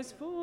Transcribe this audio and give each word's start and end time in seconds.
rise 0.00 0.12
full 0.12 0.39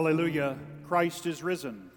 Alleluia. 0.00 0.56
Christ 0.88 1.26
is 1.26 1.42
risen. 1.42 1.90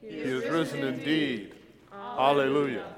He 0.00 0.08
is 0.08 0.50
risen 0.50 0.80
indeed. 0.80 1.54
Alleluia. 1.92 2.93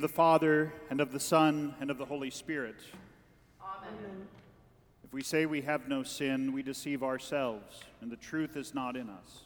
Of 0.00 0.10
the 0.10 0.16
Father, 0.16 0.72
and 0.88 0.98
of 0.98 1.12
the 1.12 1.20
Son, 1.20 1.74
and 1.78 1.90
of 1.90 1.98
the 1.98 2.06
Holy 2.06 2.30
Spirit. 2.30 2.76
Amen. 3.60 4.26
If 5.04 5.12
we 5.12 5.22
say 5.22 5.44
we 5.44 5.60
have 5.60 5.88
no 5.88 6.02
sin, 6.02 6.54
we 6.54 6.62
deceive 6.62 7.02
ourselves, 7.02 7.82
and 8.00 8.10
the 8.10 8.16
truth 8.16 8.56
is 8.56 8.72
not 8.72 8.96
in 8.96 9.10
us. 9.10 9.42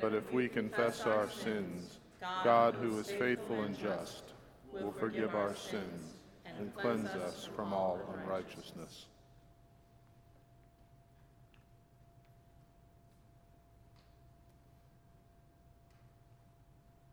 But 0.00 0.14
if 0.14 0.32
we 0.32 0.48
confess 0.48 1.02
our 1.02 1.28
sins, 1.28 1.98
God, 2.42 2.74
who 2.76 2.98
is 2.98 3.10
faithful 3.10 3.64
and 3.64 3.78
just, 3.78 4.32
will 4.72 4.92
forgive 4.92 5.34
our 5.34 5.54
sins 5.54 6.14
and 6.58 6.74
cleanse 6.74 7.10
us 7.10 7.50
from 7.54 7.74
all 7.74 8.00
unrighteousness. 8.22 9.08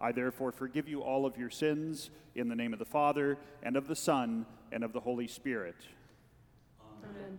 I 0.00 0.12
therefore 0.12 0.52
forgive 0.52 0.88
you 0.88 1.02
all 1.02 1.26
of 1.26 1.36
your 1.36 1.50
sins 1.50 2.10
in 2.34 2.48
the 2.48 2.54
name 2.54 2.72
of 2.72 2.78
the 2.78 2.84
Father, 2.84 3.36
and 3.62 3.76
of 3.76 3.88
the 3.88 3.96
Son, 3.96 4.46
and 4.70 4.84
of 4.84 4.92
the 4.92 5.00
Holy 5.00 5.26
Spirit. 5.26 5.76
Amen. 7.02 7.38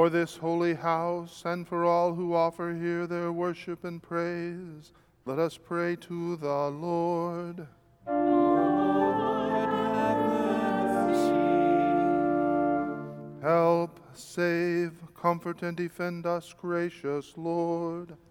For 0.00 0.08
this 0.08 0.38
holy 0.38 0.72
house 0.72 1.42
and 1.44 1.68
for 1.68 1.84
all 1.84 2.14
who 2.14 2.32
offer 2.34 2.72
here 2.72 3.06
their 3.06 3.32
worship 3.32 3.84
and 3.84 4.02
praise, 4.02 4.94
let 5.26 5.38
us 5.38 5.58
pray 5.58 5.94
to 5.96 6.36
the 6.36 6.70
Lord. 6.70 7.66
Lord, 8.06 9.60
have 9.94 10.16
mercy. 11.04 11.26
Help, 13.42 14.00
save, 14.14 14.92
comfort, 15.14 15.62
and 15.62 15.76
defend 15.76 16.24
us, 16.24 16.54
gracious 16.58 17.34
Lord. 17.36 18.08
Lord 18.08 18.29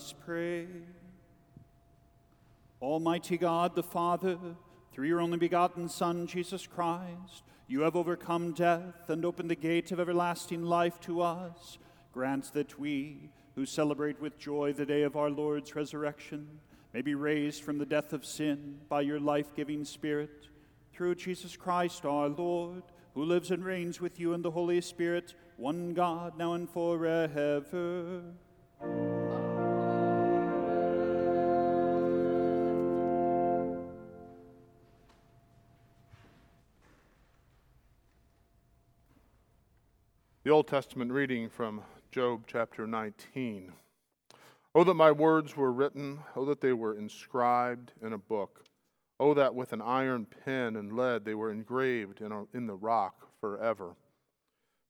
us 0.00 0.14
pray. 0.24 0.66
Almighty 2.80 3.36
God, 3.36 3.74
the 3.74 3.82
Father, 3.82 4.38
through 4.92 5.06
your 5.06 5.20
only 5.20 5.36
begotten 5.36 5.90
Son, 5.90 6.26
Jesus 6.26 6.66
Christ, 6.66 7.42
you 7.68 7.82
have 7.82 7.96
overcome 7.96 8.54
death 8.54 9.10
and 9.10 9.26
opened 9.26 9.50
the 9.50 9.54
gate 9.54 9.92
of 9.92 10.00
everlasting 10.00 10.62
life 10.62 10.98
to 11.00 11.20
us. 11.20 11.76
Grant 12.14 12.50
that 12.54 12.80
we, 12.80 13.28
who 13.56 13.66
celebrate 13.66 14.18
with 14.22 14.38
joy 14.38 14.72
the 14.72 14.86
day 14.86 15.02
of 15.02 15.16
our 15.16 15.28
Lord's 15.28 15.76
resurrection, 15.76 16.48
may 16.94 17.02
be 17.02 17.14
raised 17.14 17.62
from 17.62 17.76
the 17.76 17.84
death 17.84 18.14
of 18.14 18.24
sin 18.24 18.78
by 18.88 19.02
your 19.02 19.20
life 19.20 19.54
giving 19.54 19.84
Spirit. 19.84 20.48
Through 20.94 21.16
Jesus 21.16 21.58
Christ 21.58 22.06
our 22.06 22.28
Lord, 22.28 22.84
who 23.12 23.22
lives 23.22 23.50
and 23.50 23.62
reigns 23.62 24.00
with 24.00 24.18
you 24.18 24.32
in 24.32 24.40
the 24.40 24.50
Holy 24.50 24.80
Spirit, 24.80 25.34
one 25.58 25.92
God, 25.92 26.38
now 26.38 26.54
and 26.54 26.70
forever. 26.70 28.22
The 40.50 40.56
Old 40.56 40.66
Testament 40.66 41.12
reading 41.12 41.48
from 41.48 41.80
Job 42.10 42.42
chapter 42.48 42.84
19. 42.84 43.72
Oh, 44.74 44.82
that 44.82 44.94
my 44.94 45.12
words 45.12 45.56
were 45.56 45.70
written, 45.70 46.18
oh, 46.34 46.44
that 46.46 46.60
they 46.60 46.72
were 46.72 46.96
inscribed 46.96 47.92
in 48.02 48.14
a 48.14 48.18
book. 48.18 48.64
Oh, 49.20 49.32
that 49.32 49.54
with 49.54 49.72
an 49.72 49.80
iron 49.80 50.26
pen 50.44 50.74
and 50.74 50.96
lead 50.96 51.24
they 51.24 51.36
were 51.36 51.52
engraved 51.52 52.20
in, 52.20 52.32
a, 52.32 52.46
in 52.52 52.66
the 52.66 52.74
rock 52.74 53.28
forever. 53.40 53.94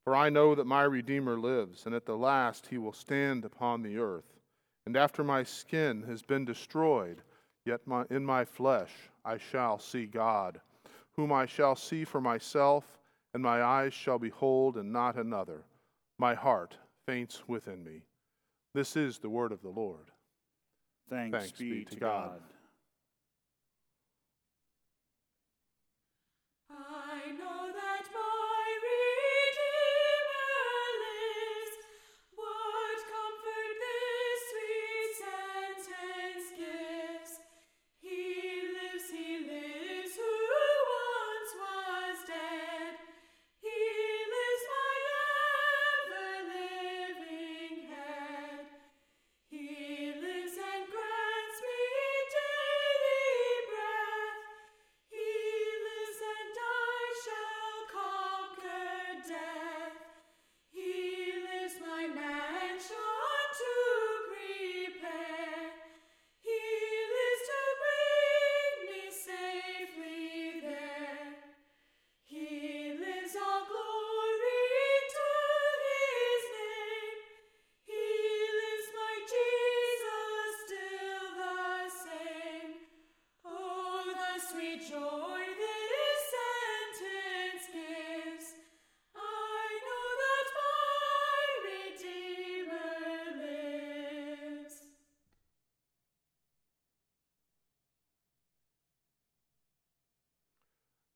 For 0.03 0.15
I 0.15 0.31
know 0.31 0.55
that 0.55 0.65
my 0.65 0.81
Redeemer 0.81 1.37
lives, 1.37 1.85
and 1.85 1.93
at 1.93 2.07
the 2.07 2.17
last 2.17 2.65
he 2.65 2.79
will 2.79 2.91
stand 2.91 3.45
upon 3.45 3.83
the 3.83 3.99
earth. 3.99 4.39
And 4.87 4.97
after 4.97 5.23
my 5.23 5.43
skin 5.43 6.01
has 6.07 6.23
been 6.23 6.43
destroyed, 6.43 7.21
yet 7.67 7.85
my, 7.85 8.05
in 8.09 8.25
my 8.25 8.45
flesh 8.45 8.93
I 9.23 9.37
shall 9.37 9.77
see 9.77 10.07
God, 10.07 10.59
whom 11.15 11.31
I 11.31 11.45
shall 11.45 11.75
see 11.75 12.03
for 12.03 12.19
myself, 12.19 12.97
and 13.33 13.41
my 13.43 13.63
eyes 13.63 13.93
shall 13.93 14.19
behold, 14.19 14.77
and 14.77 14.91
not 14.91 15.15
another. 15.15 15.63
My 16.19 16.33
heart 16.35 16.77
faints 17.05 17.43
within 17.47 17.83
me. 17.83 18.03
This 18.73 18.95
is 18.95 19.19
the 19.19 19.29
word 19.29 19.51
of 19.51 19.61
the 19.61 19.69
Lord. 19.69 20.11
Thanks, 21.09 21.37
Thanks 21.37 21.59
be, 21.59 21.85
to 21.85 21.95
God. 21.95 22.39
I 22.39 22.60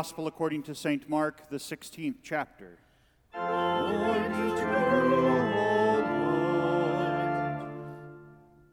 Gospel 0.00 0.28
according 0.28 0.62
to 0.62 0.74
St. 0.74 1.08
Mark, 1.08 1.50
the 1.50 1.56
16th 1.56 2.16
chapter. 2.22 2.78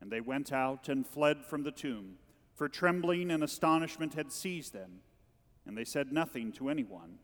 And 0.00 0.10
they 0.10 0.20
went 0.20 0.52
out 0.52 0.88
and 0.88 1.06
fled 1.06 1.44
from 1.44 1.64
the 1.64 1.72
tomb, 1.72 2.18
for 2.54 2.68
trembling 2.68 3.30
and 3.30 3.42
astonishment 3.42 4.14
had 4.14 4.32
seized 4.32 4.72
them. 4.72 5.00
And 5.66 5.76
they 5.76 5.84
said 5.84 6.12
nothing 6.12 6.52
to 6.52 6.68
anyone, 6.68 7.18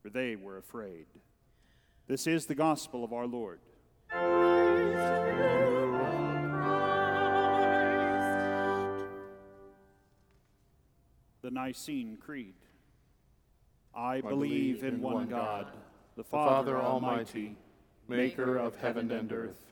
for 0.00 0.10
they 0.10 0.36
were 0.36 0.58
afraid. 0.58 1.06
This 2.06 2.26
is 2.26 2.46
the 2.46 2.54
gospel 2.54 3.04
of 3.04 3.12
our 3.12 3.26
Lord. 3.26 3.60
The 11.42 11.50
Nicene 11.50 12.18
Creed. 12.18 12.54
I 13.94 14.20
believe 14.20 14.84
in 14.84 15.00
one 15.00 15.26
God, 15.26 15.66
the 16.16 16.24
Father 16.24 16.78
Almighty, 16.78 17.56
maker 18.08 18.58
of 18.58 18.76
heaven 18.76 19.10
and 19.10 19.32
earth, 19.32 19.71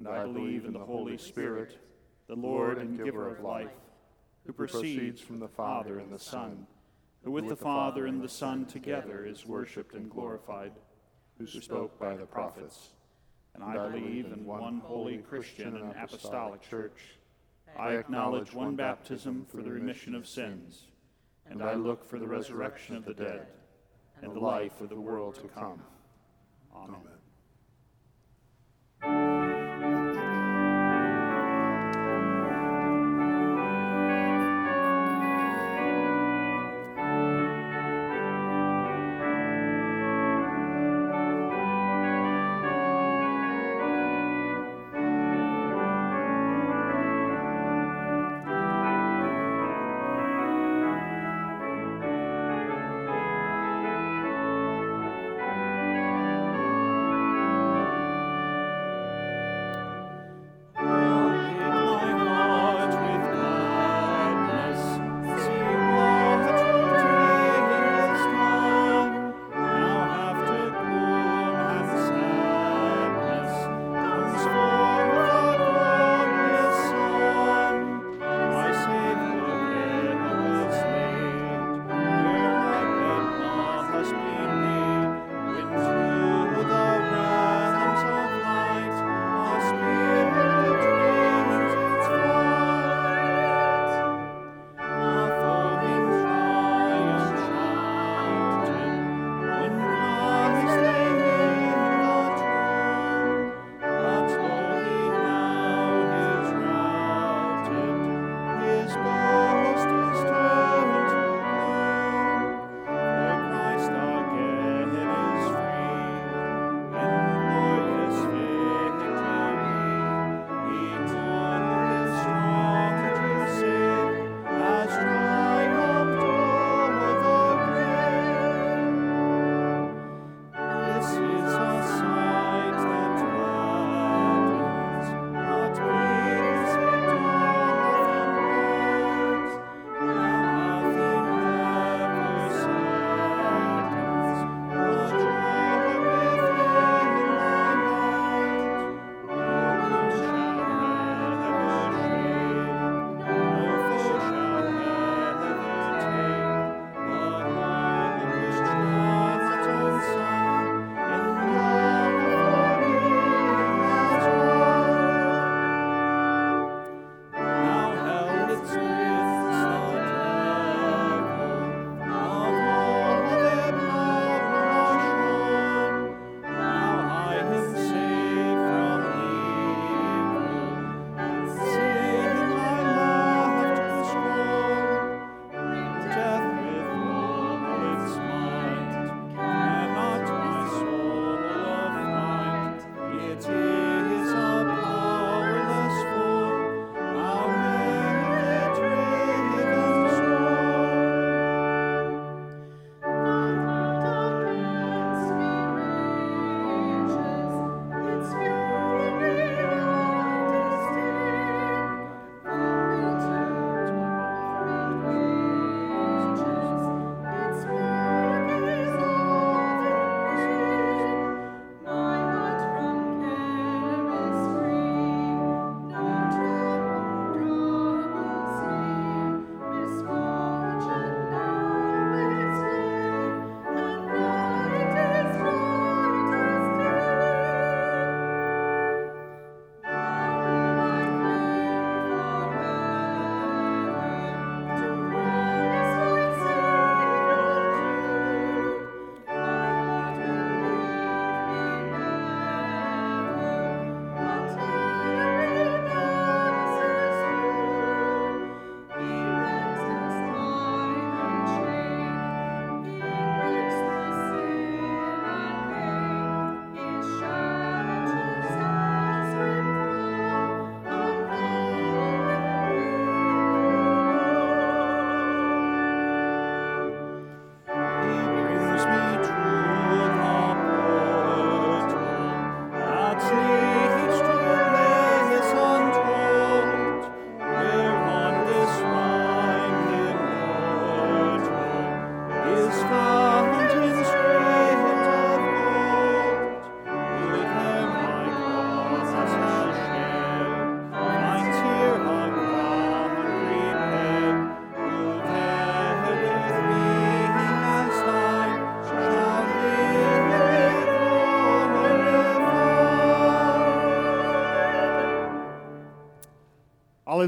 And 0.00 0.08
I 0.08 0.24
believe 0.24 0.64
in 0.64 0.72
the 0.72 0.80
Holy 0.80 1.16
Spirit, 1.16 1.78
the 2.26 2.34
Lord 2.34 2.78
and 2.78 2.96
giver 3.02 3.28
of 3.28 3.44
life, 3.44 3.70
who 4.44 4.52
proceeds 4.52 5.20
from 5.20 5.38
the 5.38 5.48
Father 5.48 6.00
and 6.00 6.12
the 6.12 6.18
Son, 6.18 6.66
who 7.22 7.30
with 7.30 7.48
the 7.48 7.56
Father 7.56 8.06
and 8.06 8.20
the 8.20 8.28
Son 8.28 8.66
together 8.66 9.24
is 9.24 9.46
worshipped 9.46 9.94
and 9.94 10.10
glorified, 10.10 10.72
who 11.38 11.46
spoke 11.46 11.98
by 12.00 12.16
the 12.16 12.26
prophets. 12.26 12.90
And 13.54 13.62
I 13.62 13.88
believe 13.88 14.26
in 14.26 14.44
one 14.44 14.80
holy 14.84 15.18
Christian 15.18 15.76
and 15.76 15.94
apostolic 15.96 16.62
church. 16.68 17.18
I 17.78 17.92
acknowledge 17.92 18.52
one 18.52 18.74
baptism 18.74 19.46
for 19.48 19.62
the 19.62 19.70
remission 19.70 20.16
of 20.16 20.26
sins 20.26 20.86
and 21.50 21.62
I 21.62 21.74
look 21.74 22.08
for 22.08 22.18
the 22.18 22.26
resurrection 22.26 22.96
of 22.96 23.04
the 23.04 23.14
dead 23.14 23.46
and 24.22 24.34
the 24.34 24.40
life 24.40 24.80
of 24.80 24.88
the 24.88 25.00
world 25.00 25.34
to 25.36 25.48
come. 25.48 25.82
Amen. 26.74 27.19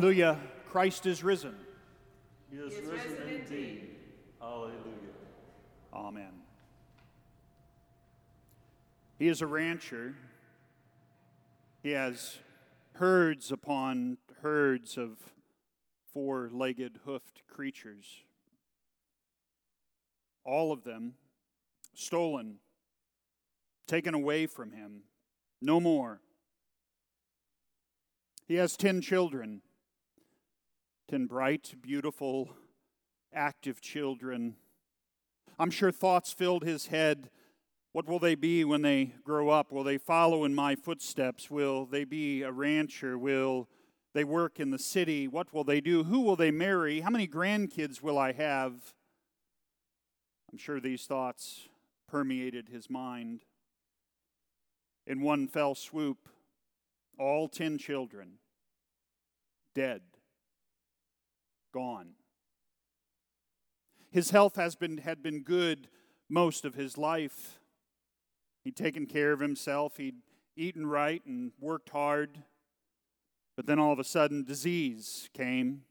Alleluia, 0.03 0.37
Christ 0.69 1.07
is 1.07 1.23
risen. 1.23 1.55
He 2.51 2.57
is 2.57 2.75
risen 2.85 3.29
indeed. 3.29 3.91
Alleluia. 4.43 4.73
Amen. 5.95 6.33
He 9.17 9.29
is 9.29 9.43
a 9.43 9.47
rancher. 9.47 10.17
He 11.85 11.93
has 11.93 12.41
herds 12.95 13.53
upon 13.53 14.19
herds 14.41 14.99
of 14.99 15.19
four 16.13 16.51
legged, 16.53 16.99
hoofed 17.05 17.47
creatures. 17.47 18.25
All 20.45 20.73
of 20.73 20.83
them 20.83 21.15
stolen, 21.95 22.57
taken 23.87 24.15
away 24.15 24.47
from 24.49 24.73
him. 24.73 25.03
No 25.61 25.79
more. 25.79 26.21
He 28.49 28.57
has 28.57 28.77
ten 28.77 29.01
children, 29.01 29.63
ten 31.13 31.27
bright, 31.27 31.75
beautiful, 31.83 32.49
active 33.35 33.83
children. 33.83 34.57
I'm 35.59 35.71
sure 35.71 35.93
thoughts 35.93 36.33
filled 36.33 36.65
his 36.65 36.87
head. 36.87 37.29
What 37.93 38.09
will 38.09 38.19
they 38.19 38.35
be 38.35 38.65
when 38.65 38.81
they 38.81 39.13
grow 39.23 39.51
up? 39.51 39.73
Will 39.73 39.85
they 39.85 39.99
follow 39.99 40.43
in 40.45 40.55
my 40.55 40.75
footsteps? 40.75 41.51
Will 41.51 41.85
they 41.85 42.05
be 42.05 42.41
a 42.41 42.51
rancher? 42.51 43.19
Will 43.19 43.69
they 44.15 44.25
work 44.25 44.59
in 44.59 44.71
the 44.71 44.79
city? 44.79 45.29
What 45.29 45.53
will 45.53 45.65
they 45.65 45.83
do? 45.83 46.05
Who 46.05 46.23
will 46.23 46.35
they 46.35 46.51
marry? 46.51 47.01
How 47.01 47.11
many 47.11 47.29
grandkids 47.29 48.01
will 48.01 48.17
I 48.17 48.33
have? 48.33 48.73
I'm 50.51 50.57
sure 50.57 50.81
these 50.81 51.05
thoughts 51.05 51.69
permeated 52.09 52.71
his 52.71 52.89
mind. 52.89 53.43
In 55.07 55.21
one 55.21 55.47
fell 55.47 55.75
swoop, 55.75 56.27
all 57.19 57.49
ten 57.49 57.77
children 57.77 58.39
dead, 59.75 60.01
gone. 61.73 62.15
His 64.11 64.31
health 64.31 64.57
has 64.57 64.77
been, 64.77 64.99
had 64.99 65.23
been 65.23 65.43
good 65.43 65.89
most 66.29 66.65
of 66.65 66.75
his 66.75 66.99
life. 66.99 67.59
He'd 68.63 68.77
taken 68.77 69.07
care 69.07 69.33
of 69.33 69.41
himself, 69.41 69.97
he'd 69.97 70.17
eaten 70.57 70.87
right 70.87 71.23
and 71.27 71.53
worked 71.59 71.91
hard. 71.91 72.43
But 73.57 73.67
then 73.67 73.79
all 73.79 73.93
of 73.93 73.99
a 73.99 74.05
sudden, 74.05 74.45
disease 74.45 75.29
came. 75.35 75.83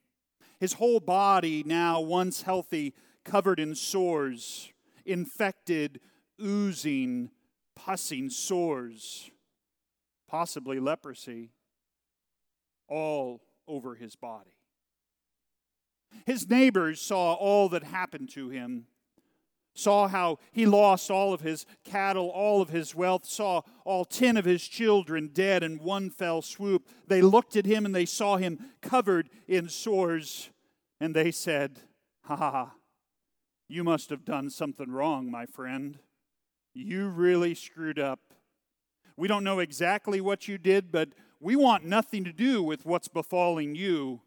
His 0.60 0.74
whole 0.74 1.00
body, 1.00 1.64
now 1.66 2.00
once 2.00 2.44
healthy, 2.44 2.94
covered 3.24 3.60
in 3.60 3.76
sores, 3.76 4.72
infected, 5.06 6.00
oozing, 6.42 7.32
pussing 7.76 8.30
sores, 8.30 9.30
possibly 10.28 10.80
leprosy, 10.80 11.52
all 12.88 13.42
over 13.68 13.96
his 13.96 14.16
body. 14.16 14.61
His 16.26 16.50
neighbors 16.50 17.02
saw 17.02 17.34
all 17.34 17.70
that 17.70 17.84
happened 17.84 18.30
to 18.32 18.50
him, 18.50 18.86
saw 19.74 20.08
how 20.08 20.40
he 20.52 20.66
lost 20.66 21.10
all 21.10 21.34
of 21.34 21.42
his 21.42 21.66
cattle, 21.84 22.30
all 22.30 22.62
of 22.62 22.70
his 22.70 22.94
wealth, 22.94 23.26
saw 23.26 23.62
all 23.86 24.06
ten 24.06 24.38
of 24.38 24.46
his 24.46 24.68
children 24.68 25.30
dead 25.34 25.64
in 25.64 25.80
one 25.80 26.10
fell 26.10 26.42
swoop. 26.42 26.88
They 27.08 27.22
looked 27.22 27.56
at 27.56 27.66
him 27.66 27.86
and 27.86 27.96
they 27.96 28.06
saw 28.06 28.38
him 28.38 28.60
covered 28.82 29.30
in 29.48 29.70
sores, 29.70 30.50
and 31.00 31.16
they 31.16 31.32
said, 31.32 31.80
Ha 32.24 32.36
ha 32.36 32.72
you 33.72 33.86
must 33.86 34.10
have 34.10 34.26
done 34.26 34.50
something 34.50 34.92
wrong, 34.92 35.32
my 35.32 35.46
friend. 35.46 35.98
You 36.74 37.08
really 37.08 37.56
screwed 37.56 38.00
up. 38.00 38.20
We 39.16 39.30
don't 39.30 39.46
know 39.46 39.60
exactly 39.60 40.20
what 40.20 40.50
you 40.50 40.58
did, 40.58 40.92
but 40.92 41.10
we 41.40 41.56
want 41.56 41.86
nothing 41.86 42.26
to 42.26 42.34
do 42.34 42.62
with 42.62 42.86
what's 42.86 43.08
befalling 43.08 43.76
you. 43.76 44.20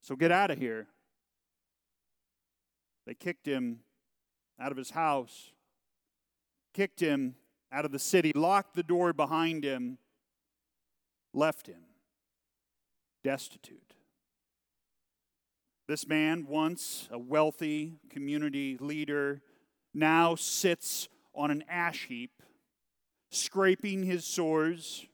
So 0.00 0.16
get 0.16 0.32
out 0.32 0.50
of 0.50 0.58
here. 0.58 0.86
They 3.06 3.14
kicked 3.14 3.46
him 3.46 3.80
out 4.60 4.70
of 4.70 4.78
his 4.78 4.90
house, 4.90 5.52
kicked 6.74 7.00
him 7.00 7.36
out 7.72 7.84
of 7.84 7.92
the 7.92 7.98
city, 7.98 8.32
locked 8.34 8.74
the 8.74 8.82
door 8.82 9.12
behind 9.12 9.64
him, 9.64 9.98
left 11.32 11.66
him 11.66 11.88
destitute. 13.22 13.94
This 15.86 16.06
man, 16.06 16.46
once 16.46 17.08
a 17.10 17.18
wealthy 17.18 17.94
community 18.10 18.76
leader, 18.78 19.40
now 19.94 20.34
sits 20.34 21.08
on 21.34 21.50
an 21.50 21.64
ash 21.68 22.06
heap, 22.06 22.42
scraping 23.30 24.04
his 24.04 24.24
sores, 24.24 25.06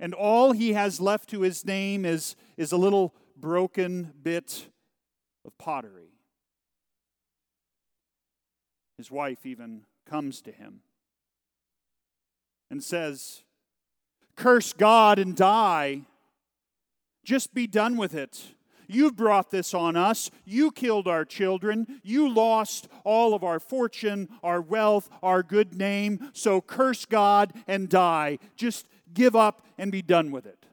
and 0.00 0.14
all 0.14 0.52
he 0.52 0.72
has 0.72 1.00
left 1.00 1.28
to 1.30 1.40
his 1.42 1.64
name 1.64 2.04
is, 2.04 2.34
is 2.56 2.72
a 2.72 2.76
little 2.76 3.14
broken 3.36 4.12
bit 4.22 4.66
of 5.44 5.56
pottery. 5.58 6.12
His 8.96 9.10
wife 9.10 9.44
even 9.44 9.82
comes 10.08 10.40
to 10.42 10.52
him 10.52 10.80
and 12.70 12.82
says, 12.82 13.42
Curse 14.36 14.72
God 14.72 15.18
and 15.18 15.36
die. 15.36 16.02
Just 17.24 17.54
be 17.54 17.66
done 17.66 17.96
with 17.96 18.14
it. 18.14 18.54
You've 18.86 19.16
brought 19.16 19.50
this 19.50 19.72
on 19.72 19.96
us. 19.96 20.30
You 20.44 20.70
killed 20.70 21.08
our 21.08 21.24
children. 21.24 22.00
You 22.02 22.28
lost 22.28 22.88
all 23.04 23.34
of 23.34 23.42
our 23.42 23.58
fortune, 23.58 24.28
our 24.42 24.60
wealth, 24.60 25.08
our 25.22 25.42
good 25.42 25.74
name. 25.74 26.30
So 26.32 26.60
curse 26.60 27.04
God 27.06 27.52
and 27.66 27.88
die. 27.88 28.38
Just 28.56 28.86
give 29.12 29.34
up 29.34 29.62
and 29.78 29.90
be 29.90 30.02
done 30.02 30.30
with 30.30 30.46
it. 30.46 30.63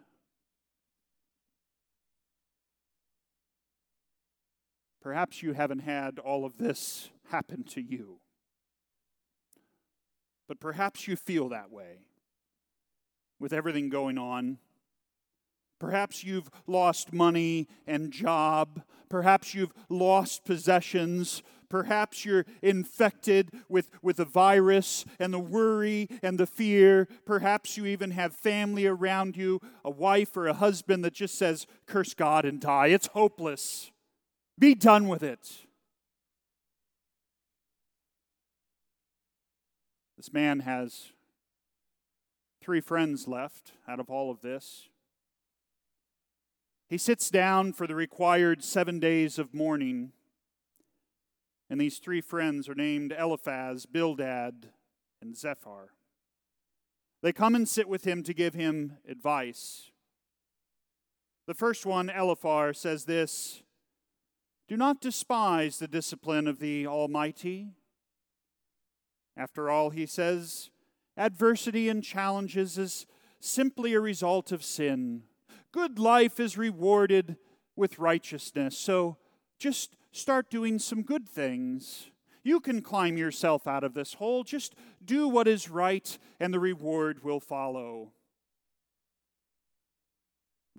Perhaps 5.01 5.41
you 5.41 5.53
haven't 5.53 5.79
had 5.79 6.19
all 6.19 6.45
of 6.45 6.57
this 6.57 7.09
happen 7.31 7.63
to 7.63 7.81
you. 7.81 8.19
But 10.47 10.59
perhaps 10.59 11.07
you 11.07 11.15
feel 11.15 11.49
that 11.49 11.71
way 11.71 11.99
with 13.39 13.53
everything 13.53 13.89
going 13.89 14.17
on. 14.17 14.59
Perhaps 15.79 16.23
you've 16.23 16.51
lost 16.67 17.11
money 17.11 17.67
and 17.87 18.11
job. 18.11 18.83
Perhaps 19.09 19.55
you've 19.55 19.73
lost 19.89 20.45
possessions. 20.45 21.41
Perhaps 21.69 22.25
you're 22.25 22.45
infected 22.61 23.49
with, 23.67 23.89
with 24.03 24.17
the 24.17 24.25
virus 24.25 25.05
and 25.19 25.33
the 25.33 25.39
worry 25.39 26.07
and 26.21 26.37
the 26.37 26.45
fear. 26.45 27.07
Perhaps 27.25 27.77
you 27.77 27.85
even 27.87 28.11
have 28.11 28.35
family 28.35 28.85
around 28.85 29.37
you, 29.37 29.59
a 29.83 29.89
wife 29.89 30.37
or 30.37 30.47
a 30.47 30.53
husband 30.53 31.03
that 31.03 31.13
just 31.13 31.35
says, 31.35 31.65
Curse 31.87 32.13
God 32.13 32.45
and 32.45 32.59
die. 32.59 32.87
It's 32.87 33.07
hopeless. 33.07 33.90
Be 34.57 34.75
done 34.75 35.07
with 35.07 35.23
it. 35.23 35.65
This 40.17 40.31
man 40.31 40.59
has 40.59 41.13
three 42.61 42.79
friends 42.79 43.27
left 43.27 43.73
out 43.87 43.99
of 43.99 44.09
all 44.09 44.29
of 44.29 44.41
this. 44.41 44.87
He 46.87 46.97
sits 46.97 47.29
down 47.29 47.73
for 47.73 47.87
the 47.87 47.95
required 47.95 48.63
seven 48.63 48.99
days 48.99 49.39
of 49.39 49.53
mourning, 49.53 50.11
and 51.69 51.81
these 51.81 51.97
three 51.97 52.21
friends 52.21 52.69
are 52.69 52.75
named 52.75 53.15
Eliphaz, 53.17 53.85
Bildad, 53.85 54.67
and 55.21 55.35
Zophar. 55.35 55.93
They 57.23 57.31
come 57.31 57.55
and 57.55 57.67
sit 57.67 57.87
with 57.87 58.03
him 58.03 58.23
to 58.23 58.33
give 58.33 58.53
him 58.53 58.97
advice. 59.07 59.89
The 61.47 61.53
first 61.53 61.85
one, 61.85 62.09
Eliphaz, 62.09 62.77
says 62.77 63.05
this 63.05 63.63
do 64.71 64.77
not 64.77 65.01
despise 65.01 65.79
the 65.79 65.87
discipline 65.89 66.47
of 66.47 66.59
the 66.59 66.87
Almighty. 66.87 67.73
After 69.35 69.69
all, 69.69 69.89
he 69.89 70.05
says, 70.05 70.69
adversity 71.17 71.89
and 71.89 72.01
challenges 72.01 72.77
is 72.77 73.05
simply 73.41 73.93
a 73.93 73.99
result 73.99 74.53
of 74.53 74.63
sin. 74.63 75.23
Good 75.73 75.99
life 75.99 76.39
is 76.39 76.57
rewarded 76.57 77.35
with 77.75 77.99
righteousness. 77.99 78.77
So 78.77 79.17
just 79.59 79.97
start 80.13 80.49
doing 80.49 80.79
some 80.79 81.01
good 81.01 81.27
things. 81.27 82.09
You 82.41 82.61
can 82.61 82.81
climb 82.81 83.17
yourself 83.17 83.67
out 83.67 83.83
of 83.83 83.93
this 83.93 84.13
hole. 84.13 84.45
Just 84.45 84.73
do 85.03 85.27
what 85.27 85.49
is 85.49 85.69
right, 85.69 86.17
and 86.39 86.53
the 86.53 86.61
reward 86.61 87.25
will 87.25 87.41
follow. 87.41 88.13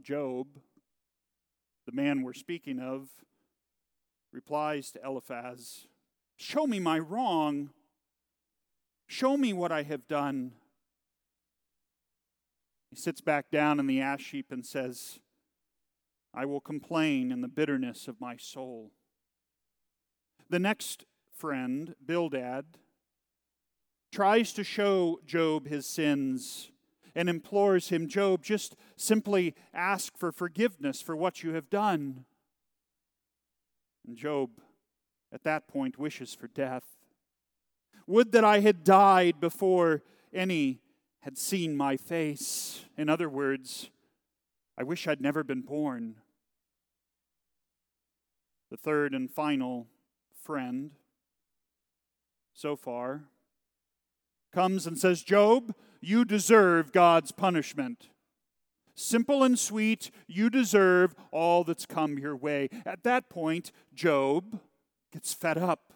Job, 0.01 0.47
the 1.85 1.93
man 1.93 2.23
we're 2.23 2.33
speaking 2.33 2.79
of, 2.79 3.11
replies 4.33 4.91
to 4.93 5.01
Eliphaz 5.05 5.87
Show 6.37 6.67
me 6.67 6.81
my 6.81 6.99
wrong. 6.99 7.71
Show 9.07 9.37
me 9.37 9.53
what 9.53 9.71
I 9.71 9.83
have 9.83 10.09
done. 10.09 10.53
He 12.91 12.97
sits 12.97 13.21
back 13.21 13.51
down 13.51 13.79
in 13.79 13.87
the 13.87 14.01
ash 14.01 14.31
heap 14.31 14.51
and 14.51 14.67
says, 14.67 15.21
I 16.35 16.47
will 16.47 16.61
complain 16.61 17.31
in 17.31 17.43
the 17.43 17.49
bitterness 17.49 18.09
of 18.09 18.21
my 18.21 18.37
soul. 18.37 18.91
The 20.49 20.59
next 20.59 21.05
friend, 21.37 21.95
Bildad, 22.05 22.65
tries 24.11 24.53
to 24.55 24.65
show 24.65 25.21
Job 25.27 25.69
his 25.69 25.87
sins. 25.87 26.71
and 27.15 27.29
implores 27.29 27.91
him, 27.91 28.09
Job, 28.09 28.43
just 28.43 28.75
simply 28.97 29.55
ask 29.75 30.17
for 30.17 30.33
forgiveness 30.33 31.03
for 31.03 31.15
what 31.15 31.43
you 31.43 31.53
have 31.53 31.69
done. 31.69 32.25
And 34.13 34.19
Job, 34.19 34.51
at 35.33 35.43
that 35.45 35.67
point, 35.67 35.99
wishes 35.99 36.35
for 36.35 36.47
death. 36.47 36.85
Would 38.07 38.33
that 38.33 38.45
I 38.45 38.61
had 38.61 38.85
died 38.85 39.41
before 39.41 40.03
any 40.35 40.81
had 41.21 41.39
seen 41.39 41.75
my 41.75 41.97
face. 41.97 42.85
In 42.99 43.09
other 43.09 43.31
words, 43.31 43.89
I 44.77 44.83
wish 44.83 45.09
I'd 45.09 45.23
never 45.23 45.43
been 45.43 45.63
born. 45.63 46.17
The 48.71 48.77
third 48.77 49.15
and 49.15 49.31
final 49.31 49.87
friend 50.45 50.91
Zophar 52.55 53.25
comes 54.53 54.87
and 54.87 54.99
says, 54.99 55.23
Job, 55.23 55.75
you 56.03 56.27
deserve 56.27 56.93
God's 56.93 57.33
punishment. 57.33 58.11
Simple 58.95 59.43
and 59.43 59.59
sweet, 59.59 60.11
you 60.27 60.51
deserve 60.51 61.15
all 61.31 61.65
that's 61.65 61.87
come 61.87 62.19
your 62.19 62.37
way. 62.37 62.69
At 62.85 63.05
that 63.05 63.31
point, 63.31 63.73
Job 63.95 64.61
gets 65.13 65.33
fed 65.33 65.57
up. 65.57 65.93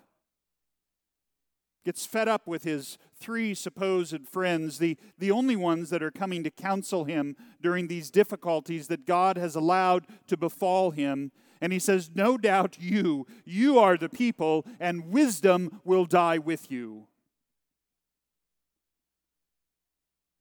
Gets 1.84 2.06
fed 2.06 2.26
up 2.26 2.46
with 2.46 2.64
his 2.64 2.98
three 3.18 3.54
supposed 3.54 4.26
friends, 4.26 4.78
the, 4.78 4.96
the 5.18 5.30
only 5.30 5.56
ones 5.56 5.90
that 5.90 6.02
are 6.02 6.10
coming 6.10 6.42
to 6.44 6.50
counsel 6.50 7.04
him 7.04 7.36
during 7.62 7.86
these 7.86 8.10
difficulties 8.10 8.88
that 8.88 9.06
God 9.06 9.36
has 9.36 9.54
allowed 9.54 10.06
to 10.26 10.36
befall 10.36 10.90
him. 10.90 11.32
And 11.60 11.72
he 11.72 11.78
says, 11.78 12.10
No 12.14 12.36
doubt 12.36 12.76
you, 12.80 13.26
you 13.44 13.78
are 13.78 13.96
the 13.96 14.08
people, 14.08 14.66
and 14.80 15.10
wisdom 15.10 15.80
will 15.84 16.06
die 16.06 16.38
with 16.38 16.70
you. 16.70 17.06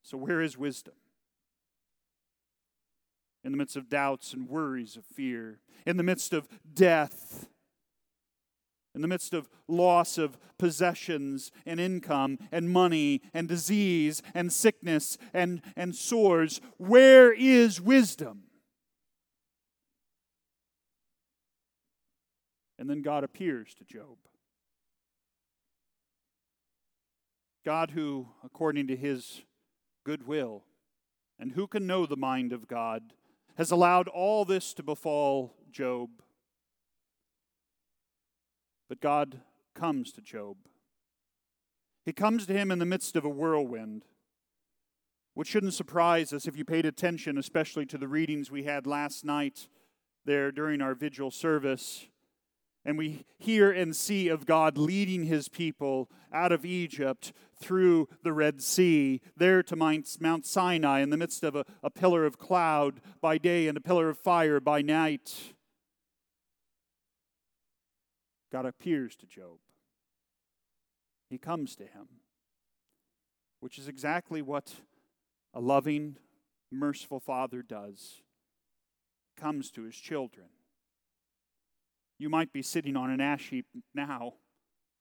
So, 0.03 0.17
where 0.17 0.41
is 0.41 0.57
wisdom? 0.57 0.93
In 3.45 3.51
the 3.51 3.58
midst 3.58 3.77
of 3.77 3.88
doubts 3.88 4.34
and 4.34 4.49
worries 4.49 4.97
of 4.97 5.05
fear, 5.05 5.60
in 5.86 5.95
the 5.97 6.03
midst 6.03 6.34
of 6.34 6.49
death, 6.73 7.47
in 8.95 9.01
the 9.01 9.08
midst 9.08 9.34
of 9.34 9.49
loss 9.67 10.17
of 10.17 10.38
possessions 10.58 11.51
and 11.65 11.79
income 11.79 12.39
and 12.51 12.69
money 12.69 13.21
and 13.34 13.47
disease 13.47 14.23
and 14.34 14.51
sickness 14.51 15.19
and, 15.31 15.62
and 15.75 15.95
sores, 15.95 16.60
where 16.77 17.31
is 17.31 17.79
wisdom? 17.79 18.45
And 22.79 22.89
then 22.89 23.01
God 23.01 23.23
appears 23.23 23.75
to 23.75 23.84
Job. 23.84 24.17
God, 27.63 27.91
who, 27.91 28.27
according 28.43 28.88
to 28.88 28.95
his 28.95 29.43
goodwill. 30.03 30.63
And 31.38 31.51
who 31.51 31.67
can 31.67 31.86
know 31.86 32.05
the 32.05 32.17
mind 32.17 32.53
of 32.53 32.67
God? 32.67 33.13
Has 33.57 33.71
allowed 33.71 34.07
all 34.07 34.43
this 34.43 34.73
to 34.73 34.83
befall 34.83 35.53
Job. 35.71 36.09
But 38.89 38.99
God 38.99 39.39
comes 39.73 40.11
to 40.13 40.21
Job. 40.21 40.57
He 42.05 42.13
comes 42.13 42.45
to 42.45 42.53
him 42.53 42.69
in 42.69 42.79
the 42.79 42.85
midst 42.85 43.15
of 43.15 43.25
a 43.25 43.29
whirlwind, 43.29 44.05
which 45.33 45.47
shouldn't 45.47 45.73
surprise 45.73 46.33
us 46.33 46.47
if 46.47 46.57
you 46.57 46.63
paid 46.63 46.85
attention, 46.85 47.37
especially 47.37 47.85
to 47.87 47.97
the 47.97 48.07
readings 48.07 48.51
we 48.51 48.63
had 48.63 48.85
last 48.85 49.25
night 49.25 49.67
there 50.25 50.51
during 50.51 50.81
our 50.81 50.93
vigil 50.93 51.31
service. 51.31 52.07
And 52.85 52.97
we 52.99 53.25
hear 53.39 53.71
and 53.71 53.95
see 53.95 54.27
of 54.27 54.45
God 54.45 54.77
leading 54.77 55.23
his 55.23 55.49
people 55.49 56.09
out 56.31 56.51
of 56.51 56.63
Egypt 56.63 57.33
through 57.59 58.07
the 58.21 58.31
Red 58.31 58.61
Sea, 58.61 59.21
there 59.35 59.63
to 59.63 59.75
Mount 59.75 60.45
Sinai 60.45 60.99
in 60.99 61.09
the 61.09 61.17
midst 61.17 61.43
of 61.43 61.55
a, 61.55 61.65
a 61.81 61.89
pillar 61.89 62.25
of 62.25 62.37
cloud 62.37 63.01
by 63.21 63.39
day 63.39 63.67
and 63.67 63.77
a 63.77 63.81
pillar 63.81 64.09
of 64.09 64.19
fire 64.19 64.59
by 64.59 64.81
night. 64.81 65.55
God 68.51 68.65
appears 68.65 69.15
to 69.17 69.25
Job. 69.25 69.57
He 71.29 71.37
comes 71.37 71.75
to 71.77 71.83
him, 71.83 72.07
which 73.61 73.79
is 73.79 73.87
exactly 73.87 74.41
what 74.41 74.75
a 75.53 75.59
loving, 75.59 76.17
merciful 76.71 77.19
father 77.19 77.63
does. 77.63 78.21
Comes 79.35 79.71
to 79.71 79.83
his 79.83 79.95
children. 79.95 80.47
You 82.17 82.30
might 82.30 82.54
be 82.54 82.62
sitting 82.62 82.95
on 82.95 83.10
an 83.10 83.19
ash 83.19 83.49
heap 83.49 83.65
now, 83.93 84.36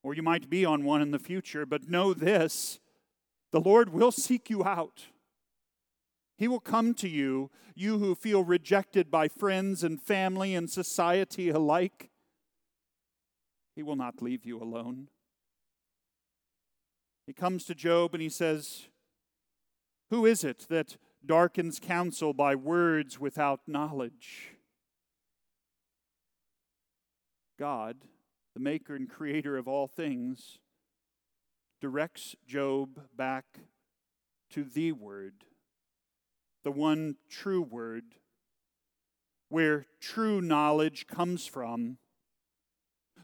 or 0.03 0.15
you 0.15 0.23
might 0.23 0.51
be 0.51 0.65
on 0.65 0.85
one 0.85 1.01
in 1.01 1.11
the 1.11 1.19
future, 1.19 1.65
but 1.65 1.89
know 1.89 2.13
this 2.13 2.81
the 3.53 3.61
Lord 3.61 3.91
will 3.91 4.11
seek 4.11 4.51
you 4.51 4.65
out. 4.65 5.05
He 6.37 6.49
will 6.49 6.61
come 6.61 6.95
to 6.95 7.09
you, 7.09 7.51
you 7.77 7.99
who 7.99 8.17
feel 8.17 8.43
rejected 8.43 9.11
by 9.11 9.29
friends 9.29 9.85
and 9.85 10.03
family 10.03 10.55
and 10.57 10.69
society 10.69 11.51
alike. 11.51 12.11
He 13.77 13.85
will 13.85 13.95
not 13.95 14.21
leave 14.21 14.45
you 14.45 14.61
alone. 14.61 15.09
He 17.27 17.33
comes 17.33 17.65
to 17.67 17.75
Job 17.75 18.15
and 18.15 18.23
he 18.23 18.29
says, 18.29 18.89
Who 20.11 20.27
is 20.27 20.45
it 20.45 20.67
that 20.69 20.97
darkens 21.25 21.79
counsel 21.79 22.33
by 22.33 22.55
words 22.55 23.21
without 23.21 23.61
knowledge? 23.67 24.54
God, 27.59 27.97
the 28.55 28.61
maker 28.61 28.95
and 28.95 29.09
creator 29.09 29.57
of 29.57 29.69
all 29.69 29.87
things, 29.87 30.59
directs 31.81 32.35
Job 32.47 33.01
back 33.17 33.45
to 34.51 34.65
the 34.65 34.93
Word, 34.93 35.35
the 36.63 36.71
one 36.71 37.17
true 37.29 37.63
Word, 37.63 38.05
where 39.49 39.87
true 40.01 40.41
knowledge 40.41 41.07
comes 41.07 41.47
from. 41.47 41.99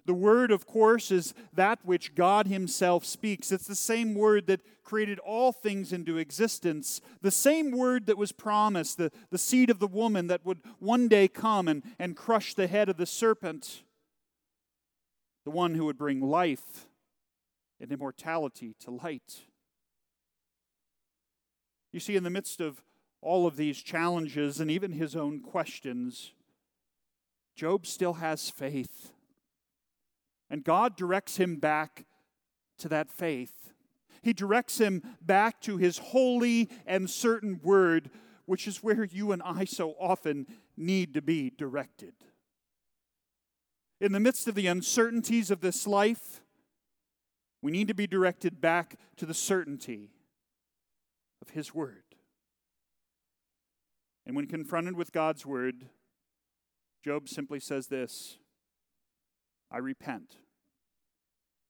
The 0.06 0.14
Word, 0.14 0.50
of 0.50 0.66
course, 0.66 1.10
is 1.10 1.34
that 1.52 1.78
which 1.84 2.14
God 2.14 2.46
Himself 2.46 3.04
speaks. 3.04 3.52
It's 3.52 3.66
the 3.66 3.74
same 3.74 4.14
Word 4.14 4.46
that 4.46 4.60
created 4.82 5.18
all 5.20 5.52
things 5.52 5.92
into 5.92 6.18
existence, 6.18 7.00
the 7.22 7.30
same 7.30 7.70
Word 7.70 8.06
that 8.06 8.18
was 8.18 8.32
promised, 8.32 8.98
the, 8.98 9.12
the 9.30 9.38
seed 9.38 9.70
of 9.70 9.78
the 9.78 9.86
woman 9.86 10.26
that 10.26 10.44
would 10.44 10.60
one 10.78 11.06
day 11.08 11.28
come 11.28 11.68
and, 11.68 11.82
and 11.98 12.16
crush 12.16 12.54
the 12.54 12.66
head 12.66 12.88
of 12.88 12.96
the 12.96 13.06
serpent 13.06 13.82
the 15.50 15.56
one 15.56 15.74
who 15.74 15.84
would 15.86 15.98
bring 15.98 16.20
life 16.20 16.86
and 17.80 17.90
immortality 17.90 18.76
to 18.78 18.92
light. 18.92 19.40
You 21.92 21.98
see, 21.98 22.14
in 22.14 22.22
the 22.22 22.30
midst 22.30 22.60
of 22.60 22.84
all 23.20 23.48
of 23.48 23.56
these 23.56 23.82
challenges 23.82 24.60
and 24.60 24.70
even 24.70 24.92
his 24.92 25.16
own 25.16 25.40
questions, 25.40 26.34
Job 27.56 27.84
still 27.84 28.14
has 28.14 28.48
faith. 28.48 29.12
And 30.48 30.62
God 30.62 30.96
directs 30.96 31.36
him 31.36 31.56
back 31.56 32.04
to 32.78 32.88
that 32.88 33.10
faith. 33.10 33.72
He 34.22 34.32
directs 34.32 34.78
him 34.78 35.02
back 35.20 35.60
to 35.62 35.78
his 35.78 35.98
holy 35.98 36.68
and 36.86 37.10
certain 37.10 37.58
word, 37.60 38.10
which 38.46 38.68
is 38.68 38.84
where 38.84 39.02
you 39.02 39.32
and 39.32 39.42
I 39.42 39.64
so 39.64 39.96
often 39.98 40.46
need 40.76 41.12
to 41.14 41.22
be 41.22 41.50
directed 41.50 42.14
in 44.00 44.12
the 44.12 44.20
midst 44.20 44.48
of 44.48 44.54
the 44.54 44.66
uncertainties 44.66 45.50
of 45.50 45.60
this 45.60 45.86
life, 45.86 46.40
we 47.62 47.70
need 47.70 47.88
to 47.88 47.94
be 47.94 48.06
directed 48.06 48.60
back 48.60 48.96
to 49.16 49.26
the 49.26 49.34
certainty 49.34 50.10
of 51.42 51.50
His 51.50 51.74
Word. 51.74 52.04
And 54.26 54.34
when 54.34 54.46
confronted 54.46 54.96
with 54.96 55.12
God's 55.12 55.44
Word, 55.44 55.86
Job 57.04 57.28
simply 57.28 57.60
says 57.60 57.88
this 57.88 58.38
I 59.70 59.78
repent. 59.78 60.36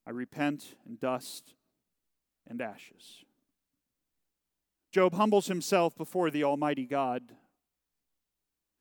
I 0.07 0.11
repent 0.11 0.77
in 0.87 0.97
dust 0.97 1.55
and 2.47 2.61
ashes. 2.61 3.25
Job 4.93 5.14
humbles 5.14 5.47
himself 5.47 5.97
before 5.97 6.31
the 6.31 6.43
Almighty 6.43 6.85
God. 6.85 7.35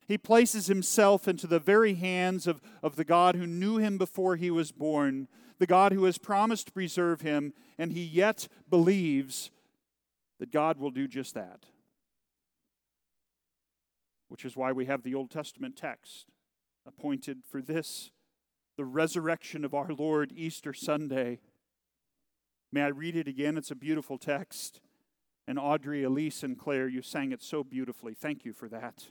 He 0.10 0.18
places 0.18 0.66
himself 0.66 1.28
into 1.28 1.46
the 1.46 1.60
very 1.60 1.94
hands 1.94 2.48
of, 2.48 2.64
of 2.82 2.96
the 2.96 3.04
God 3.04 3.36
who 3.36 3.46
knew 3.46 3.78
him 3.78 4.00
before 4.00 4.38
he 4.38 4.50
was 4.50 4.72
born, 4.72 5.28
the 5.60 5.68
God 5.68 5.92
who 5.92 6.06
has 6.06 6.18
promised 6.18 6.66
to 6.66 6.74
preserve 6.74 7.22
him, 7.22 7.54
and 7.78 7.94
he 7.94 8.04
yet 8.04 8.48
believes 8.72 9.52
that 10.40 10.52
God 10.52 10.80
will 10.80 10.90
do 10.90 11.08
just 11.08 11.36
that. 11.36 11.68
Which 14.30 14.46
is 14.46 14.58
why 14.58 14.72
we 14.72 14.86
have 14.86 15.04
the 15.04 15.14
Old 15.14 15.30
Testament 15.30 15.78
text 15.78 16.26
appointed 16.88 17.44
for 17.48 17.62
this, 17.62 18.10
the 18.78 18.86
resurrection 18.86 19.64
of 19.64 19.76
our 19.76 19.94
Lord 19.94 20.34
Easter 20.36 20.74
Sunday. 20.74 21.40
May 22.72 22.82
I 22.82 22.88
read 22.88 23.16
it 23.16 23.28
again? 23.28 23.60
It's 23.60 23.70
a 23.70 23.76
beautiful 23.76 24.18
text. 24.18 24.82
And 25.48 25.60
Audrey, 25.60 26.04
Elise, 26.04 26.42
and 26.42 26.58
Claire, 26.58 26.88
you 26.88 27.04
sang 27.04 27.32
it 27.32 27.44
so 27.44 27.64
beautifully. 27.64 28.16
Thank 28.16 28.44
you 28.44 28.54
for 28.54 28.68
that. 28.70 29.10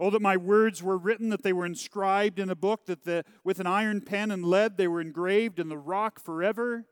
Oh, 0.00 0.10
that 0.10 0.22
my 0.22 0.36
words 0.36 0.82
were 0.82 0.98
written, 0.98 1.28
that 1.28 1.42
they 1.42 1.52
were 1.52 1.66
inscribed 1.66 2.38
in 2.38 2.50
a 2.50 2.56
book, 2.56 2.86
that 2.86 3.04
the, 3.04 3.24
with 3.44 3.60
an 3.60 3.66
iron 3.66 4.00
pen 4.00 4.30
and 4.30 4.44
lead 4.44 4.76
they 4.76 4.88
were 4.88 5.00
engraved 5.00 5.58
in 5.60 5.68
the 5.68 5.78
rock 5.78 6.18
forever. 6.18 6.86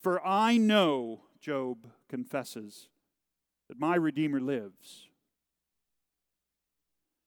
For 0.00 0.24
I 0.26 0.56
know, 0.56 1.22
Job 1.40 1.88
confesses, 2.08 2.88
that 3.68 3.78
my 3.78 3.94
Redeemer 3.94 4.40
lives. 4.40 5.08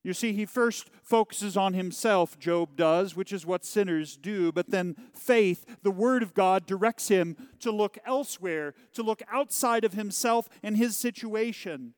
You 0.04 0.13
see, 0.13 0.34
he 0.34 0.46
first 0.46 0.89
focuses 1.02 1.56
on 1.56 1.74
himself, 1.74 2.38
Job 2.38 2.76
does, 2.76 3.16
which 3.16 3.32
is 3.32 3.46
what 3.46 3.63
sinners 3.63 4.18
do, 4.18 4.52
but 4.52 4.70
then 4.70 4.96
faith, 5.13 5.66
the 5.82 5.92
Word 5.92 6.22
of 6.22 6.34
God, 6.34 6.66
directs 6.66 7.08
him 7.08 7.38
to 7.62 7.72
look 7.72 7.97
elsewhere, 8.06 8.74
to 8.93 9.04
look 9.04 9.22
outside 9.32 9.86
of 9.86 9.93
himself 9.93 10.49
and 10.62 10.76
his 10.76 10.97
situation, 10.97 11.93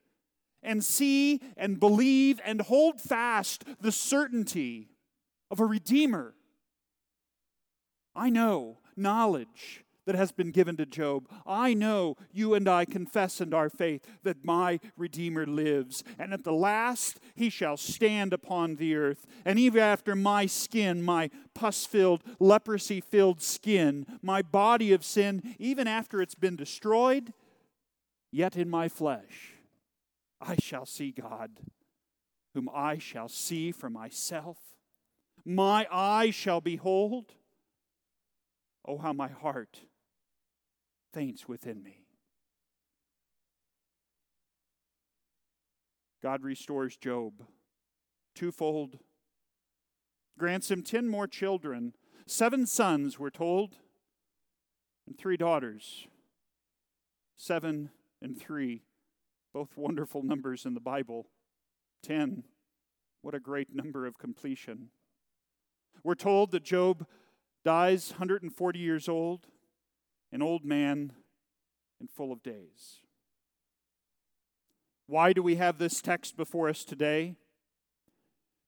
and 0.66 0.84
see 0.84 1.40
and 1.56 1.80
believe 1.80 2.40
and 2.44 2.60
hold 2.60 3.00
fast 3.00 3.64
the 3.80 3.92
certainty 3.92 4.88
of 5.50 5.60
a 5.60 5.64
Redeemer. 5.64 6.34
I 8.14 8.28
know 8.28 8.78
knowledge 8.96 9.84
that 10.06 10.14
has 10.14 10.32
been 10.32 10.52
given 10.52 10.76
to 10.76 10.86
Job. 10.86 11.28
I 11.46 11.74
know 11.74 12.16
you 12.32 12.54
and 12.54 12.68
I 12.68 12.84
confess 12.84 13.40
in 13.40 13.52
our 13.52 13.68
faith 13.68 14.06
that 14.22 14.44
my 14.44 14.78
Redeemer 14.96 15.46
lives, 15.46 16.04
and 16.18 16.32
at 16.32 16.44
the 16.44 16.52
last 16.52 17.18
he 17.34 17.50
shall 17.50 17.76
stand 17.76 18.32
upon 18.32 18.76
the 18.76 18.94
earth. 18.94 19.26
And 19.44 19.58
even 19.58 19.80
after 19.80 20.14
my 20.14 20.46
skin, 20.46 21.02
my 21.02 21.30
pus 21.54 21.84
filled, 21.84 22.22
leprosy 22.38 23.00
filled 23.00 23.42
skin, 23.42 24.06
my 24.22 24.42
body 24.42 24.92
of 24.92 25.04
sin, 25.04 25.56
even 25.58 25.88
after 25.88 26.22
it's 26.22 26.36
been 26.36 26.56
destroyed, 26.56 27.32
yet 28.30 28.56
in 28.56 28.70
my 28.70 28.88
flesh, 28.88 29.55
I 30.40 30.56
shall 30.56 30.86
see 30.86 31.12
God, 31.12 31.60
whom 32.54 32.68
I 32.74 32.98
shall 32.98 33.28
see 33.28 33.72
for 33.72 33.90
myself. 33.90 34.58
My 35.44 35.86
eye 35.90 36.30
shall 36.30 36.60
behold. 36.60 37.34
Oh, 38.86 38.98
how 38.98 39.12
my 39.12 39.28
heart 39.28 39.80
faints 41.12 41.48
within 41.48 41.82
me. 41.82 42.04
God 46.22 46.42
restores 46.42 46.96
Job 46.96 47.44
twofold, 48.34 48.98
grants 50.38 50.70
him 50.70 50.82
ten 50.82 51.08
more 51.08 51.26
children. 51.26 51.94
Seven 52.26 52.66
sons, 52.66 53.18
we're 53.18 53.30
told, 53.30 53.76
and 55.06 55.16
three 55.16 55.36
daughters. 55.36 56.06
Seven 57.36 57.90
and 58.20 58.38
three, 58.38 58.82
both 59.56 59.74
wonderful 59.74 60.22
numbers 60.22 60.66
in 60.66 60.74
the 60.74 60.80
Bible. 60.80 61.28
Ten, 62.02 62.44
what 63.22 63.34
a 63.34 63.40
great 63.40 63.74
number 63.74 64.04
of 64.04 64.18
completion. 64.18 64.90
We're 66.04 66.14
told 66.14 66.50
that 66.50 66.62
Job 66.62 67.06
dies 67.64 68.10
140 68.10 68.78
years 68.78 69.08
old 69.08 69.46
an 70.30 70.42
old 70.42 70.62
man 70.62 71.14
and 71.98 72.10
full 72.10 72.32
of 72.32 72.42
days. 72.42 73.00
Why 75.06 75.32
do 75.32 75.42
we 75.42 75.56
have 75.56 75.78
this 75.78 76.02
text 76.02 76.36
before 76.36 76.68
us 76.68 76.84
today? 76.84 77.36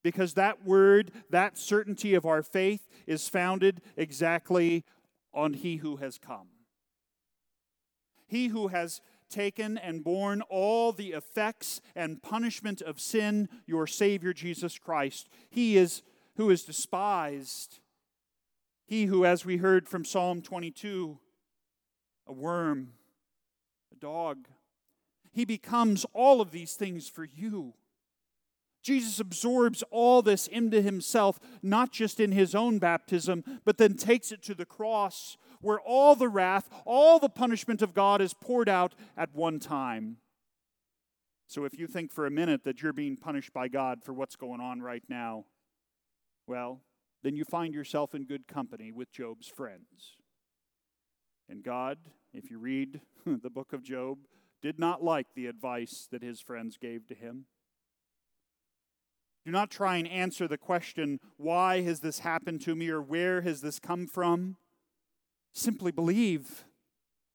Because 0.02 0.32
that 0.34 0.64
word, 0.64 1.10
that 1.28 1.58
certainty 1.58 2.14
of 2.14 2.24
our 2.24 2.42
faith, 2.42 2.88
is 3.06 3.28
founded 3.28 3.82
exactly 3.94 4.86
on 5.34 5.52
He 5.52 5.76
who 5.76 5.96
has 5.96 6.16
come. 6.16 6.48
He 8.26 8.48
who 8.48 8.68
has 8.68 9.02
taken 9.28 9.78
and 9.78 10.02
borne 10.04 10.42
all 10.42 10.92
the 10.92 11.12
effects 11.12 11.80
and 11.94 12.22
punishment 12.22 12.80
of 12.80 13.00
sin, 13.00 13.48
your 13.66 13.86
Savior 13.86 14.32
Jesus 14.32 14.78
Christ. 14.78 15.28
He 15.50 15.76
is 15.76 16.02
who 16.36 16.50
is 16.50 16.64
despised. 16.64 17.80
He 18.86 19.04
who, 19.04 19.24
as 19.24 19.44
we 19.44 19.58
heard 19.58 19.88
from 19.88 20.04
Psalm 20.04 20.40
22, 20.40 21.18
a 22.26 22.32
worm, 22.32 22.92
a 23.92 23.96
dog. 23.96 24.48
He 25.32 25.44
becomes 25.44 26.06
all 26.12 26.40
of 26.40 26.52
these 26.52 26.74
things 26.74 27.08
for 27.08 27.24
you. 27.24 27.74
Jesus 28.82 29.20
absorbs 29.20 29.82
all 29.90 30.22
this 30.22 30.46
into 30.46 30.80
himself, 30.80 31.38
not 31.62 31.92
just 31.92 32.20
in 32.20 32.32
his 32.32 32.54
own 32.54 32.78
baptism, 32.78 33.44
but 33.64 33.76
then 33.76 33.94
takes 33.94 34.32
it 34.32 34.42
to 34.44 34.54
the 34.54 34.64
cross, 34.64 35.36
where 35.60 35.80
all 35.80 36.14
the 36.14 36.28
wrath, 36.28 36.68
all 36.84 37.18
the 37.18 37.28
punishment 37.28 37.82
of 37.82 37.94
God 37.94 38.20
is 38.20 38.34
poured 38.34 38.68
out 38.68 38.94
at 39.16 39.34
one 39.34 39.58
time. 39.58 40.18
So 41.46 41.64
if 41.64 41.78
you 41.78 41.86
think 41.86 42.12
for 42.12 42.26
a 42.26 42.30
minute 42.30 42.64
that 42.64 42.82
you're 42.82 42.92
being 42.92 43.16
punished 43.16 43.52
by 43.52 43.68
God 43.68 44.02
for 44.04 44.12
what's 44.12 44.36
going 44.36 44.60
on 44.60 44.82
right 44.82 45.04
now, 45.08 45.46
well, 46.46 46.82
then 47.22 47.36
you 47.36 47.44
find 47.44 47.74
yourself 47.74 48.14
in 48.14 48.24
good 48.24 48.46
company 48.46 48.92
with 48.92 49.12
Job's 49.12 49.48
friends. 49.48 50.16
And 51.48 51.62
God 51.62 51.98
if 52.32 52.50
you 52.50 52.58
read 52.58 53.00
the 53.26 53.50
book 53.50 53.72
of 53.72 53.82
Job, 53.82 54.18
did 54.60 54.78
not 54.78 55.02
like 55.02 55.26
the 55.34 55.46
advice 55.46 56.08
that 56.10 56.22
his 56.22 56.40
friends 56.40 56.76
gave 56.76 57.06
to 57.06 57.14
him. 57.14 57.46
Do 59.44 59.52
not 59.52 59.70
try 59.70 59.96
and 59.96 60.08
answer 60.08 60.46
the 60.46 60.58
question, 60.58 61.20
why 61.36 61.82
has 61.82 62.00
this 62.00 62.18
happened 62.18 62.60
to 62.62 62.74
me 62.74 62.90
or 62.90 63.00
where 63.00 63.40
has 63.42 63.60
this 63.60 63.78
come 63.78 64.06
from? 64.06 64.56
Simply 65.58 65.90
believe, 65.90 66.64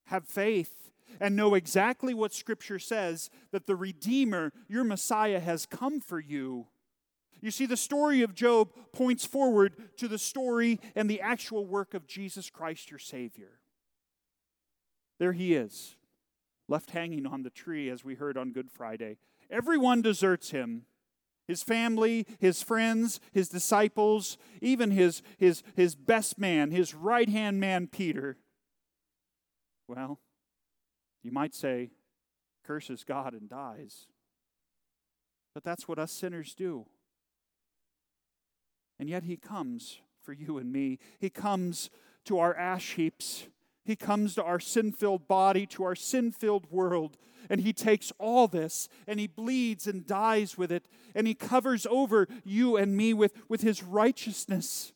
have 0.05 0.25
faith, 0.25 0.91
and 1.19 1.35
know 1.35 1.55
exactly 1.55 2.13
what 2.13 2.33
Scripture 2.33 2.79
says 2.79 3.29
that 3.51 3.67
the 3.67 3.75
Redeemer, 3.75 4.53
your 4.69 4.85
Messiah, 4.85 5.41
has 5.41 5.65
come 5.65 5.99
for 5.99 6.21
you. 6.21 6.67
You 7.41 7.51
see, 7.51 7.65
the 7.65 7.75
story 7.75 8.21
of 8.21 8.33
Job 8.33 8.69
points 8.93 9.25
forward 9.25 9.73
to 9.97 10.07
the 10.07 10.17
story 10.17 10.79
and 10.95 11.09
the 11.09 11.19
actual 11.19 11.65
work 11.65 11.93
of 11.93 12.07
Jesus 12.07 12.49
Christ, 12.49 12.89
your 12.89 12.97
Savior. 12.97 13.59
There 15.19 15.33
he 15.33 15.53
is, 15.53 15.97
left 16.69 16.91
hanging 16.91 17.25
on 17.25 17.43
the 17.43 17.49
tree, 17.49 17.89
as 17.89 18.05
we 18.05 18.15
heard 18.15 18.37
on 18.37 18.53
Good 18.53 18.71
Friday. 18.71 19.17
Everyone 19.51 20.01
deserts 20.01 20.51
him 20.51 20.83
his 21.47 21.63
family, 21.63 22.25
his 22.39 22.63
friends, 22.63 23.19
his 23.31 23.49
disciples, 23.49 24.37
even 24.61 24.91
his, 24.91 25.21
his, 25.37 25.63
his 25.75 25.95
best 25.95 26.37
man, 26.37 26.71
his 26.71 26.93
right 26.93 27.29
hand 27.29 27.59
man, 27.59 27.87
Peter. 27.87 28.37
Well, 29.87 30.19
you 31.21 31.31
might 31.31 31.53
say, 31.53 31.91
curses 32.63 33.03
God 33.03 33.33
and 33.33 33.49
dies. 33.49 34.07
But 35.53 35.63
that's 35.63 35.87
what 35.87 35.99
us 35.99 36.11
sinners 36.11 36.55
do. 36.55 36.85
And 38.99 39.09
yet 39.09 39.23
he 39.23 39.37
comes 39.37 39.99
for 40.23 40.33
you 40.33 40.57
and 40.57 40.71
me. 40.71 40.99
He 41.19 41.29
comes 41.29 41.89
to 42.25 42.39
our 42.39 42.55
ash 42.55 42.93
heaps 42.93 43.47
he 43.85 43.95
comes 43.95 44.35
to 44.35 44.43
our 44.43 44.59
sin 44.59 44.91
filled 44.91 45.27
body, 45.27 45.65
to 45.67 45.83
our 45.83 45.95
sin 45.95 46.31
filled 46.31 46.71
world, 46.71 47.17
and 47.49 47.61
He 47.61 47.73
takes 47.73 48.13
all 48.17 48.47
this 48.47 48.87
and 49.07 49.19
He 49.19 49.27
bleeds 49.27 49.87
and 49.87 50.07
dies 50.07 50.57
with 50.57 50.71
it, 50.71 50.87
and 51.13 51.27
He 51.27 51.33
covers 51.33 51.85
over 51.87 52.27
you 52.45 52.77
and 52.77 52.95
me 52.95 53.13
with, 53.13 53.33
with 53.49 53.61
His 53.61 53.83
righteousness. 53.83 54.92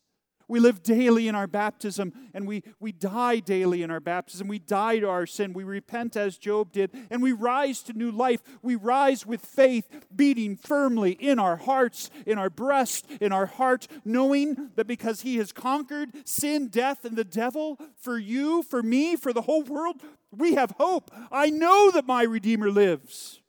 We 0.48 0.60
live 0.60 0.82
daily 0.82 1.28
in 1.28 1.34
our 1.34 1.46
baptism 1.46 2.12
and 2.32 2.48
we, 2.48 2.62
we 2.80 2.90
die 2.90 3.40
daily 3.40 3.82
in 3.82 3.90
our 3.90 4.00
baptism. 4.00 4.48
We 4.48 4.58
die 4.58 4.98
to 5.00 5.08
our 5.08 5.26
sin. 5.26 5.52
We 5.52 5.62
repent 5.62 6.16
as 6.16 6.38
Job 6.38 6.72
did 6.72 6.90
and 7.10 7.22
we 7.22 7.32
rise 7.32 7.82
to 7.84 7.92
new 7.92 8.10
life. 8.10 8.40
We 8.62 8.74
rise 8.74 9.26
with 9.26 9.42
faith 9.42 10.06
beating 10.14 10.56
firmly 10.56 11.12
in 11.12 11.38
our 11.38 11.56
hearts, 11.56 12.10
in 12.26 12.38
our 12.38 12.48
breast, 12.48 13.06
in 13.20 13.30
our 13.30 13.46
heart, 13.46 13.86
knowing 14.06 14.70
that 14.76 14.86
because 14.86 15.20
He 15.20 15.36
has 15.36 15.52
conquered 15.52 16.10
sin, 16.26 16.68
death, 16.68 17.04
and 17.04 17.16
the 17.16 17.24
devil 17.24 17.78
for 17.96 18.16
you, 18.16 18.62
for 18.62 18.82
me, 18.82 19.16
for 19.16 19.34
the 19.34 19.42
whole 19.42 19.62
world, 19.62 20.00
we 20.30 20.54
have 20.54 20.72
hope. 20.72 21.10
I 21.30 21.50
know 21.50 21.90
that 21.90 22.06
my 22.06 22.22
Redeemer 22.22 22.70
lives. 22.70 23.42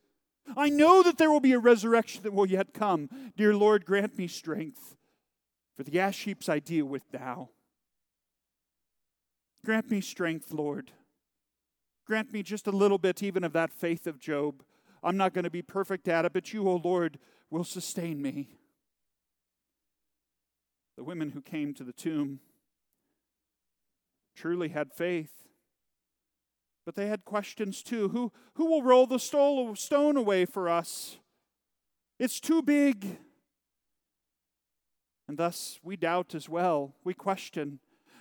I 0.58 0.70
know 0.70 1.04
that 1.04 1.18
there 1.18 1.32
will 1.32 1.40
be 1.40 1.54
a 1.54 1.60
resurrection 1.60 2.24
that 2.24 2.34
will 2.34 2.48
yet 2.48 2.74
come. 2.74 3.10
Dear 3.38 3.56
Lord, 3.56 3.86
grant 3.86 4.18
me 4.18 4.28
strength 4.28 4.96
for 5.80 5.84
the 5.84 5.98
ash 5.98 6.26
heaps 6.26 6.50
I 6.50 6.60
deal 6.60 6.86
with 6.88 7.04
now. 7.14 7.52
Grant 9.64 9.90
me 9.90 10.02
strength, 10.02 10.52
Lord. 10.52 10.92
Grant 12.06 12.34
me 12.34 12.44
just 12.44 12.68
a 12.68 12.72
little 12.72 12.98
bit 12.98 13.24
even 13.24 13.46
of 13.46 13.54
that 13.54 13.72
faith 13.72 14.06
of 14.06 14.20
Job. 14.20 14.62
I'm 15.02 15.16
not 15.16 15.34
going 15.34 15.46
to 15.46 15.50
be 15.50 15.62
perfect 15.62 16.10
at 16.10 16.26
it, 16.26 16.34
but 16.34 16.52
you, 16.52 16.68
O 16.68 16.74
oh 16.74 16.82
Lord, 16.84 17.18
will 17.50 17.64
sustain 17.64 18.22
me. 18.22 18.50
The 20.98 21.06
women 21.06 21.30
who 21.30 21.40
came 21.42 21.74
to 21.76 21.86
the 21.86 21.94
tomb 21.94 22.42
truly 24.36 24.68
had 24.68 24.92
faith, 24.92 25.48
but 26.86 26.96
they 26.96 27.08
had 27.08 27.24
questions 27.24 27.82
too. 27.82 28.10
Who, 28.10 28.34
who 28.56 28.66
will 28.66 28.84
roll 28.84 29.08
the 29.08 29.18
stone 29.18 30.18
away 30.18 30.44
for 30.44 30.68
us? 30.68 31.20
It's 32.20 32.42
too 32.42 32.62
big. 32.62 33.18
And 35.30 35.38
thus 35.38 35.80
we 35.84 35.96
doubt 35.96 36.34
as 36.34 36.50
well. 36.50 36.96
We 37.04 37.14
question 37.14 37.78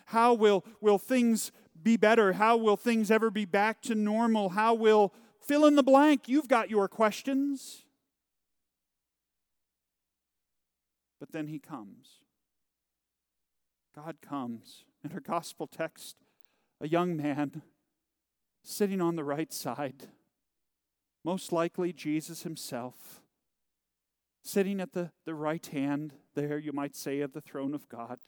how 0.08 0.34
will, 0.34 0.62
will 0.82 0.98
things 0.98 1.52
be 1.82 1.96
better? 1.96 2.34
How 2.34 2.58
will 2.58 2.76
things 2.76 3.10
ever 3.10 3.30
be 3.30 3.46
back 3.46 3.80
to 3.82 3.94
normal? 3.94 4.50
How 4.50 4.74
will 4.74 5.14
fill 5.40 5.64
in 5.64 5.74
the 5.74 5.82
blank? 5.82 6.28
You've 6.28 6.48
got 6.48 6.68
your 6.68 6.86
questions. 6.86 7.84
But 11.18 11.32
then 11.32 11.46
he 11.46 11.58
comes. 11.58 12.18
God 13.96 14.16
comes. 14.20 14.84
In 15.02 15.10
our 15.12 15.20
gospel 15.20 15.66
text, 15.66 16.16
a 16.78 16.88
young 16.88 17.16
man 17.16 17.62
sitting 18.62 19.00
on 19.00 19.16
the 19.16 19.24
right 19.24 19.52
side, 19.52 20.08
most 21.24 21.52
likely 21.52 21.90
Jesus 21.90 22.42
himself, 22.42 23.17
sitting 24.48 24.80
at 24.80 24.92
the, 24.92 25.10
the 25.26 25.34
right 25.34 25.66
hand 25.66 26.14
there, 26.34 26.58
you 26.58 26.72
might 26.72 26.96
say, 26.96 27.20
of 27.20 27.32
the 27.32 27.40
throne 27.40 27.74
of 27.74 27.88
God. 27.88 28.18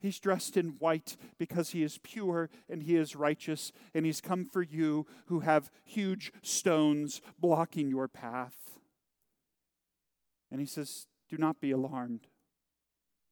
He's 0.00 0.18
dressed 0.18 0.56
in 0.56 0.76
white 0.80 1.16
because 1.38 1.70
he 1.70 1.84
is 1.84 1.98
pure 2.02 2.50
and 2.68 2.82
he 2.82 2.96
is 2.96 3.14
righteous, 3.14 3.70
and 3.94 4.04
he's 4.04 4.20
come 4.20 4.44
for 4.44 4.62
you 4.62 5.06
who 5.26 5.40
have 5.40 5.70
huge 5.84 6.32
stones 6.42 7.20
blocking 7.38 7.88
your 7.88 8.08
path. 8.08 8.56
And 10.50 10.60
he 10.60 10.66
says, 10.66 11.06
Do 11.30 11.36
not 11.38 11.60
be 11.60 11.70
alarmed. 11.70 12.26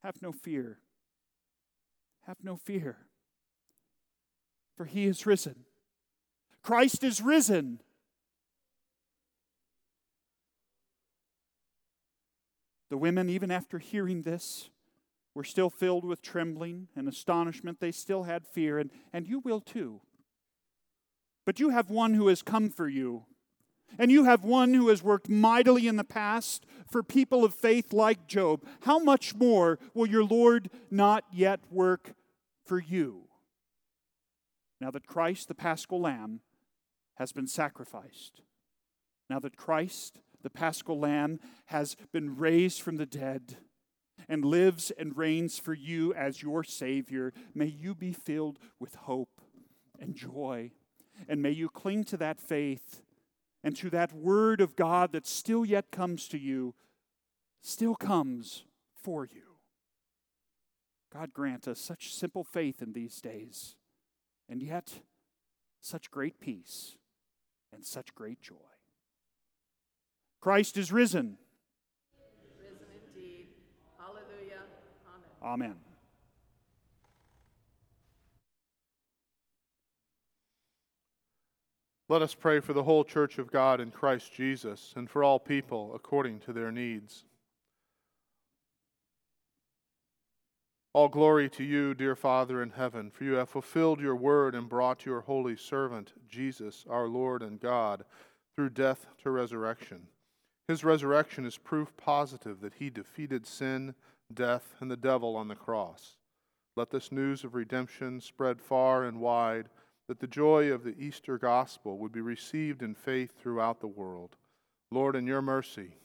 Have 0.05 0.22
no 0.22 0.30
fear. 0.30 0.78
Have 2.26 2.38
no 2.45 2.57
fear. 2.57 2.99
For 4.76 4.84
he 4.84 5.07
is 5.07 5.26
risen. 5.26 5.64
Christ 6.62 7.03
is 7.03 7.20
risen. 7.20 7.80
The 12.91 12.99
women, 12.99 13.28
even 13.30 13.51
after 13.51 13.78
hearing 13.78 14.22
this, 14.22 14.68
were 15.34 15.45
still 15.45 15.70
filled 15.70 16.05
with 16.05 16.22
trembling 16.22 16.88
and 16.95 17.09
astonishment. 17.09 17.80
They 17.80 17.93
still 17.93 18.24
had 18.24 18.47
fear, 18.47 18.78
and, 18.78 18.91
and 19.12 19.26
you 19.26 19.38
will 19.38 19.61
too. 19.61 20.01
But 21.47 21.61
you 21.61 21.70
have 21.70 21.88
one 21.88 22.14
who 22.14 22.28
has 22.28 22.43
come 22.43 22.68
for 22.68 22.88
you 22.88 23.24
and 23.99 24.11
you 24.11 24.24
have 24.24 24.45
one 24.45 24.74
who 24.74 24.88
has 24.88 25.03
worked 25.03 25.28
mightily 25.28 25.86
in 25.86 25.97
the 25.97 26.05
past 26.05 26.66
for 26.91 27.03
people 27.03 27.45
of 27.45 27.55
faith 27.55 27.93
like 27.93 28.26
Job, 28.26 28.64
how 28.82 28.99
much 28.99 29.34
more 29.34 29.78
will 29.95 30.07
your 30.07 30.24
Lord 30.24 30.70
not 30.91 31.24
yet 31.32 31.61
work 31.70 32.14
for 32.64 32.78
you? 32.78 33.24
Now 34.80 34.91
that 34.91 35.07
Christ, 35.07 35.49
the 35.49 35.55
paschal 35.55 36.01
lamb, 36.01 36.41
has 37.16 37.32
been 37.32 37.47
sacrificed, 37.47 38.41
now 39.28 39.38
that 39.41 39.57
Christ, 39.57 40.20
the 40.43 40.51
paschal 40.51 40.99
lamb, 40.99 41.41
has 41.66 41.97
been 42.12 42.36
raised 42.36 42.80
from 42.80 42.97
the 42.97 43.07
dead 43.07 43.57
and 44.28 44.45
lives 44.45 44.91
and 44.99 45.16
reigns 45.16 45.59
for 45.59 45.74
you 45.74 46.12
as 46.14 46.43
your 46.43 46.64
Savior, 46.64 47.32
may 47.55 47.66
you 47.66 47.95
be 47.95 48.12
filled 48.12 48.59
with 48.78 48.95
hope 48.95 49.41
and 49.99 50.14
joy. 50.14 50.72
And 51.28 51.43
may 51.43 51.51
you 51.51 51.68
cling 51.68 52.05
to 52.05 52.16
that 52.18 52.41
faith 52.41 53.03
and 53.62 53.76
to 53.76 53.91
that 53.91 54.12
word 54.12 54.61
of 54.61 54.76
God 54.76 55.12
that 55.12 55.26
still 55.26 55.64
yet 55.64 55.91
comes 55.91 56.28
to 56.28 56.38
you, 56.38 56.74
still 57.61 57.95
comes 57.95 58.64
for 58.95 59.26
you. 59.26 59.43
God 61.12 61.32
grant 61.32 61.66
us 61.66 61.80
such 61.80 62.14
simple 62.14 62.45
faith 62.45 62.80
in 62.80 62.93
these 62.93 63.20
days, 63.20 63.74
and 64.49 64.62
yet 64.62 65.01
such 65.80 66.11
great 66.11 66.41
peace 66.41 66.97
and 67.72 67.84
such 67.84 68.14
great 68.14 68.41
joy. 68.41 68.70
Christ 70.41 70.76
is 70.76 70.91
risen. 70.91 71.36
Risen 72.59 72.86
indeed. 73.14 73.47
Hallelujah. 73.99 74.62
Amen. 75.43 75.66
Amen. 75.70 75.76
Let 82.09 82.22
us 82.22 82.34
pray 82.34 82.59
for 82.59 82.72
the 82.72 82.82
whole 82.82 83.05
church 83.05 83.38
of 83.38 83.53
God 83.53 83.80
in 83.80 83.93
Christ 83.93 84.32
Jesus 84.32 84.93
and 84.97 85.09
for 85.09 85.22
all 85.22 85.38
people 85.38 85.93
according 85.95 86.41
to 86.41 86.53
their 86.53 86.72
needs. 86.72 87.24
All 90.93 91.09
glory 91.09 91.49
to 91.51 91.62
you, 91.62 91.95
dear 91.95 92.16
Father 92.16 92.64
in 92.64 92.70
heaven, 92.70 93.12
for 93.12 93.22
you 93.22 93.34
have 93.34 93.49
fulfilled 93.49 94.01
your 94.01 94.16
word 94.16 94.57
and 94.57 94.68
brought 94.68 95.07
your 95.07 95.20
holy 95.20 95.55
servant, 95.55 96.14
Jesus, 96.28 96.84
our 96.91 97.07
Lord 97.07 97.43
and 97.43 97.61
God, 97.61 98.05
through 98.57 98.70
death 98.70 99.07
to 99.22 99.30
resurrection. 99.30 100.09
His 100.71 100.85
resurrection 100.85 101.45
is 101.45 101.59
proof 101.59 101.97
positive 101.97 102.61
that 102.61 102.75
he 102.75 102.91
defeated 102.91 103.45
sin, 103.45 103.97
death, 104.33 104.77
and 104.79 104.89
the 104.89 104.97
devil 104.97 105.35
on 105.35 105.49
the 105.49 105.57
cross. 105.57 106.14
Let 106.77 106.91
this 106.91 107.11
news 107.11 107.43
of 107.43 107.57
redemption 107.57 108.21
spread 108.21 108.61
far 108.61 109.03
and 109.03 109.18
wide 109.18 109.68
that 110.07 110.21
the 110.21 110.29
joy 110.29 110.71
of 110.71 110.85
the 110.85 110.95
Easter 110.97 111.39
gospel 111.39 111.99
would 111.99 112.12
be 112.12 112.21
received 112.21 112.85
in 112.85 112.95
faith 112.95 113.33
throughout 113.37 113.81
the 113.81 113.89
world. 113.89 114.37
Lord, 114.93 115.16
in 115.16 115.27
your 115.27 115.43
mercy, 115.43 115.97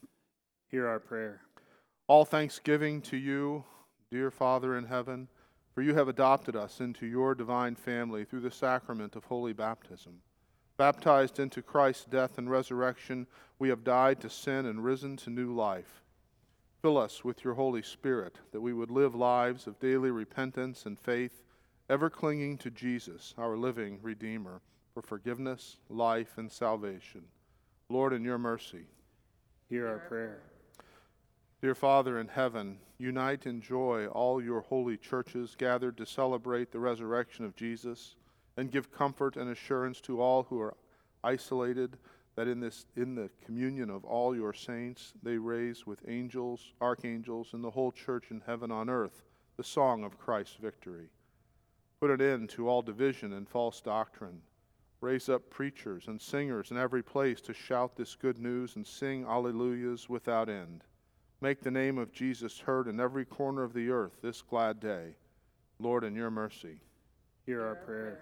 hear 0.68 0.88
our 0.88 1.00
prayer. 1.00 1.42
All 2.08 2.26
thanksgiving 2.26 3.02
to 3.04 3.18
you, 3.18 3.66
dear 4.10 4.32
Father 4.32 4.80
in 4.80 4.86
heaven, 4.86 5.28
for 5.76 5.84
you 5.84 5.94
have 5.94 6.08
adopted 6.08 6.56
us 6.56 6.80
into 6.80 7.06
your 7.06 7.36
divine 7.36 7.76
family 7.76 8.26
through 8.26 8.42
the 8.42 8.50
sacrament 8.50 9.16
of 9.16 9.26
holy 9.26 9.54
baptism. 9.54 10.22
Baptized 10.78 11.40
into 11.40 11.62
Christ's 11.62 12.06
death 12.06 12.38
and 12.38 12.50
resurrection, 12.50 13.28
we 13.60 13.70
have 13.70 13.84
died 13.84 14.20
to 14.22 14.30
sin 14.30 14.66
and 14.66 14.84
risen 14.84 15.16
to 15.18 15.30
new 15.30 15.54
life. 15.54 16.02
Fill 16.82 16.98
us 16.98 17.24
with 17.24 17.44
your 17.44 17.54
Holy 17.54 17.82
Spirit, 17.82 18.36
that 18.52 18.62
we 18.62 18.74
would 18.74 18.92
live 18.92 19.16
lives 19.16 19.68
of 19.68 19.80
daily 19.80 20.12
repentance 20.12 20.86
and 20.86 21.00
faith 21.00 21.42
ever 21.90 22.10
clinging 22.10 22.58
to 22.58 22.70
Jesus, 22.70 23.34
our 23.38 23.56
living 23.56 24.00
Redeemer, 24.02 24.62
for 24.94 25.02
forgiveness, 25.02 25.78
life, 25.90 26.38
and 26.38 26.52
salvation. 26.52 27.24
Lord, 27.90 28.14
in 28.14 28.24
your 28.24 28.38
mercy, 28.38 28.88
hear 29.70 29.88
our 29.88 30.00
prayer. 30.00 30.42
Dear 31.62 31.76
Father 31.76 32.20
in 32.20 32.28
heaven, 32.28 32.80
unite 32.98 33.46
in 33.46 33.62
joy 33.62 34.08
all 34.08 34.44
your 34.44 34.62
holy 34.62 34.98
churches 34.98 35.56
gathered 35.58 35.98
to 35.98 36.06
celebrate 36.06 36.72
the 36.72 36.80
resurrection 36.80 37.46
of 37.46 37.56
Jesus, 37.56 38.16
and 38.58 38.72
give 38.72 38.92
comfort 38.92 39.36
and 39.36 39.50
assurance 39.50 40.02
to 40.02 40.22
all 40.22 40.44
who 40.44 40.60
are 40.62 40.76
isolated 41.24 41.98
that 42.36 42.48
in 42.48 42.60
this 42.60 42.86
in 42.96 43.16
the 43.16 43.30
communion 43.46 43.90
of 43.90 44.04
all 44.04 44.36
your 44.36 44.54
saints 44.54 45.14
they 45.24 45.38
raise 45.38 45.86
with 45.86 46.08
angels, 46.08 46.74
archangels, 46.82 47.50
and 47.54 47.64
the 47.64 47.72
whole 47.72 47.92
church 47.92 48.26
in 48.32 48.42
heaven 48.46 48.72
on 48.72 48.90
earth 48.90 49.24
the 49.58 49.64
song 49.64 50.04
of 50.04 50.20
Christ's 50.20 50.56
victory. 50.56 51.08
Put 52.02 52.12
an 52.12 52.22
end 52.22 52.50
to 52.50 52.68
all 52.68 52.82
division 52.82 53.34
and 53.34 53.48
false 53.48 53.80
doctrine. 53.80 54.42
Raise 55.02 55.30
up 55.30 55.50
preachers 55.50 56.08
and 56.08 56.20
singers 56.20 56.72
in 56.72 56.78
every 56.78 57.04
place 57.04 57.40
to 57.42 57.54
shout 57.54 57.96
this 57.96 58.16
good 58.16 58.38
news 58.38 58.76
and 58.76 58.86
sing 58.86 59.24
alleluias 59.26 60.10
without 60.10 60.50
end. 60.50 60.84
Make 61.42 61.62
the 61.62 61.72
name 61.72 61.98
of 61.98 62.12
Jesus 62.12 62.60
heard 62.60 62.88
in 62.88 63.00
every 63.00 63.26
corner 63.26 63.64
of 63.64 63.74
the 63.74 63.90
earth 63.90 64.18
this 64.22 64.42
glad 64.42 64.80
day. 64.80 65.16
Lord, 65.80 66.04
in 66.04 66.16
your 66.16 66.32
mercy, 66.32 66.82
hear 67.46 67.66
our 67.66 67.76
prayer. 67.76 68.20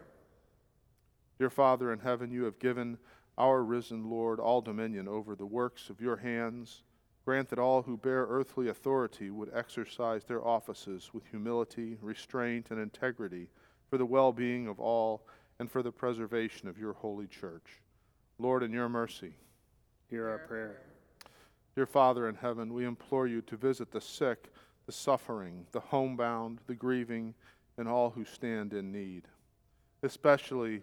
Dear 1.40 1.50
Father 1.50 1.92
in 1.92 2.00
heaven, 2.00 2.32
you 2.32 2.44
have 2.44 2.60
given 2.60 2.98
our 3.38 3.64
risen 3.64 4.10
Lord 4.10 4.40
all 4.40 4.62
dominion 4.62 5.08
over 5.08 5.36
the 5.36 5.46
works 5.46 5.90
of 5.90 6.00
your 6.00 6.18
hands. 6.18 6.84
Grant 7.26 7.50
that 7.50 7.60
all 7.60 7.82
who 7.82 7.98
bear 7.98 8.26
earthly 8.30 8.68
authority 8.68 9.30
would 9.30 9.50
exercise 9.54 10.24
their 10.24 10.46
offices 10.46 11.12
with 11.14 11.26
humility, 11.28 11.98
restraint, 12.02 12.70
and 12.70 12.80
integrity 12.80 13.48
for 13.90 13.98
the 13.98 14.06
well 14.06 14.32
being 14.32 14.68
of 14.68 14.80
all, 14.80 15.26
and 15.60 15.72
for 15.72 15.82
the 15.82 15.92
preservation 15.92 16.68
of 16.68 16.78
your 16.78 16.94
holy 16.94 17.28
church. 17.28 17.82
Lord, 18.40 18.64
in 18.64 18.72
your 18.72 18.90
mercy, 18.90 19.36
hear 20.10 20.28
our 20.28 20.40
prayer. 20.40 20.82
Dear 21.76 21.86
Father 21.86 22.28
in 22.28 22.36
heaven, 22.36 22.74
we 22.74 22.86
implore 22.86 23.28
you 23.28 23.42
to 23.42 23.56
visit 23.56 23.92
the 23.92 24.02
sick, 24.02 24.52
the 24.86 24.92
suffering, 24.92 25.66
the 25.72 25.80
homebound, 25.80 26.60
the 26.68 26.76
grieving, 26.76 27.34
and 27.78 27.88
all 27.88 28.10
who 28.10 28.26
stand 28.26 28.74
in 28.74 28.92
need. 28.92 29.24
Especially 30.04 30.82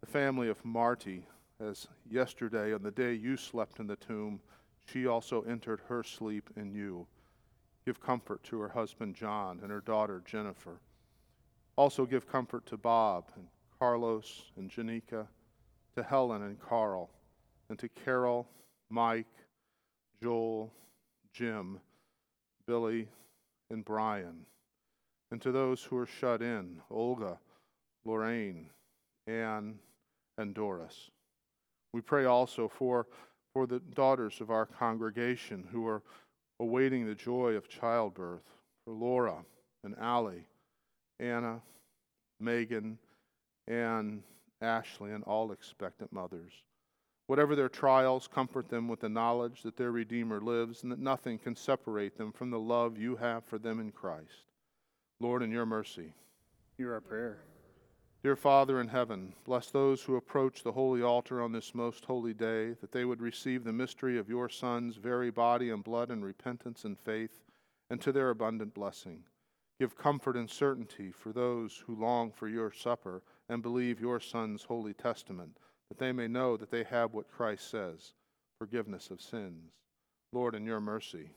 the 0.00 0.06
family 0.06 0.48
of 0.48 0.64
Marty, 0.64 1.26
as 1.60 1.86
yesterday, 2.10 2.72
on 2.72 2.82
the 2.82 2.90
day 2.90 3.12
you 3.12 3.36
slept 3.36 3.80
in 3.80 3.86
the 3.86 3.96
tomb, 3.96 4.40
she 4.86 5.06
also 5.06 5.42
entered 5.42 5.80
her 5.88 6.02
sleep 6.02 6.50
in 6.56 6.74
you. 6.74 7.06
Give 7.84 8.00
comfort 8.00 8.42
to 8.44 8.60
her 8.60 8.68
husband 8.68 9.14
John 9.14 9.60
and 9.62 9.70
her 9.70 9.80
daughter 9.80 10.22
Jennifer. 10.24 10.80
Also 11.76 12.06
give 12.06 12.30
comfort 12.30 12.66
to 12.66 12.76
Bob 12.76 13.24
and 13.36 13.46
Carlos 13.78 14.50
and 14.56 14.70
Janika, 14.70 15.26
to 15.96 16.02
Helen 16.02 16.42
and 16.42 16.58
Carl, 16.60 17.10
and 17.68 17.78
to 17.78 17.88
Carol, 17.88 18.48
Mike, 18.90 19.26
Joel, 20.22 20.72
Jim, 21.32 21.80
Billy, 22.66 23.08
and 23.70 23.84
Brian, 23.84 24.44
and 25.30 25.40
to 25.40 25.52
those 25.52 25.82
who 25.82 25.96
are 25.96 26.06
shut 26.06 26.42
in 26.42 26.80
Olga, 26.90 27.38
Lorraine, 28.04 28.68
Anne, 29.26 29.78
and 30.40 30.54
Doris. 30.54 31.10
We 31.92 32.00
pray 32.00 32.24
also 32.24 32.68
for, 32.68 33.06
for 33.52 33.66
the 33.66 33.80
daughters 33.80 34.40
of 34.40 34.50
our 34.50 34.66
congregation 34.66 35.66
who 35.70 35.86
are 35.86 36.02
awaiting 36.58 37.06
the 37.06 37.14
joy 37.14 37.52
of 37.52 37.68
childbirth, 37.68 38.44
for 38.84 38.94
Laura 38.94 39.44
and 39.84 39.94
Allie 39.98 40.46
Anna, 41.20 41.60
Megan, 42.40 42.98
and 43.68 44.22
Ashley, 44.62 45.12
and 45.12 45.22
all 45.24 45.52
expectant 45.52 46.12
mothers. 46.12 46.52
Whatever 47.26 47.54
their 47.54 47.68
trials, 47.68 48.26
comfort 48.26 48.68
them 48.68 48.88
with 48.88 49.00
the 49.00 49.08
knowledge 49.08 49.62
that 49.62 49.76
their 49.76 49.92
Redeemer 49.92 50.40
lives 50.40 50.82
and 50.82 50.90
that 50.90 50.98
nothing 50.98 51.38
can 51.38 51.54
separate 51.54 52.16
them 52.16 52.32
from 52.32 52.50
the 52.50 52.58
love 52.58 52.98
you 52.98 53.16
have 53.16 53.44
for 53.44 53.58
them 53.58 53.78
in 53.78 53.92
Christ. 53.92 54.46
Lord, 55.20 55.42
in 55.42 55.50
your 55.50 55.66
mercy, 55.66 56.14
hear 56.76 56.94
our 56.94 57.00
prayer. 57.00 57.44
Dear 58.22 58.36
Father 58.36 58.82
in 58.82 58.88
heaven, 58.88 59.32
bless 59.46 59.70
those 59.70 60.02
who 60.02 60.16
approach 60.16 60.62
the 60.62 60.72
holy 60.72 61.00
altar 61.00 61.40
on 61.40 61.52
this 61.52 61.74
most 61.74 62.04
holy 62.04 62.34
day, 62.34 62.74
that 62.82 62.92
they 62.92 63.06
would 63.06 63.22
receive 63.22 63.64
the 63.64 63.72
mystery 63.72 64.18
of 64.18 64.28
your 64.28 64.50
Son's 64.50 64.96
very 64.96 65.30
body 65.30 65.70
and 65.70 65.82
blood 65.82 66.10
in 66.10 66.22
repentance 66.22 66.84
and 66.84 66.98
faith, 66.98 67.40
and 67.88 67.98
to 68.02 68.12
their 68.12 68.28
abundant 68.28 68.74
blessing. 68.74 69.24
Give 69.78 69.96
comfort 69.96 70.36
and 70.36 70.50
certainty 70.50 71.10
for 71.10 71.32
those 71.32 71.82
who 71.86 71.94
long 71.94 72.30
for 72.30 72.46
your 72.46 72.70
supper 72.70 73.22
and 73.48 73.62
believe 73.62 74.02
your 74.02 74.20
Son's 74.20 74.64
holy 74.64 74.92
testament, 74.92 75.56
that 75.88 75.98
they 75.98 76.12
may 76.12 76.28
know 76.28 76.58
that 76.58 76.70
they 76.70 76.84
have 76.84 77.14
what 77.14 77.30
Christ 77.30 77.70
says 77.70 78.12
forgiveness 78.58 79.08
of 79.08 79.22
sins. 79.22 79.72
Lord, 80.30 80.54
in 80.54 80.66
your 80.66 80.80
mercy, 80.80 81.30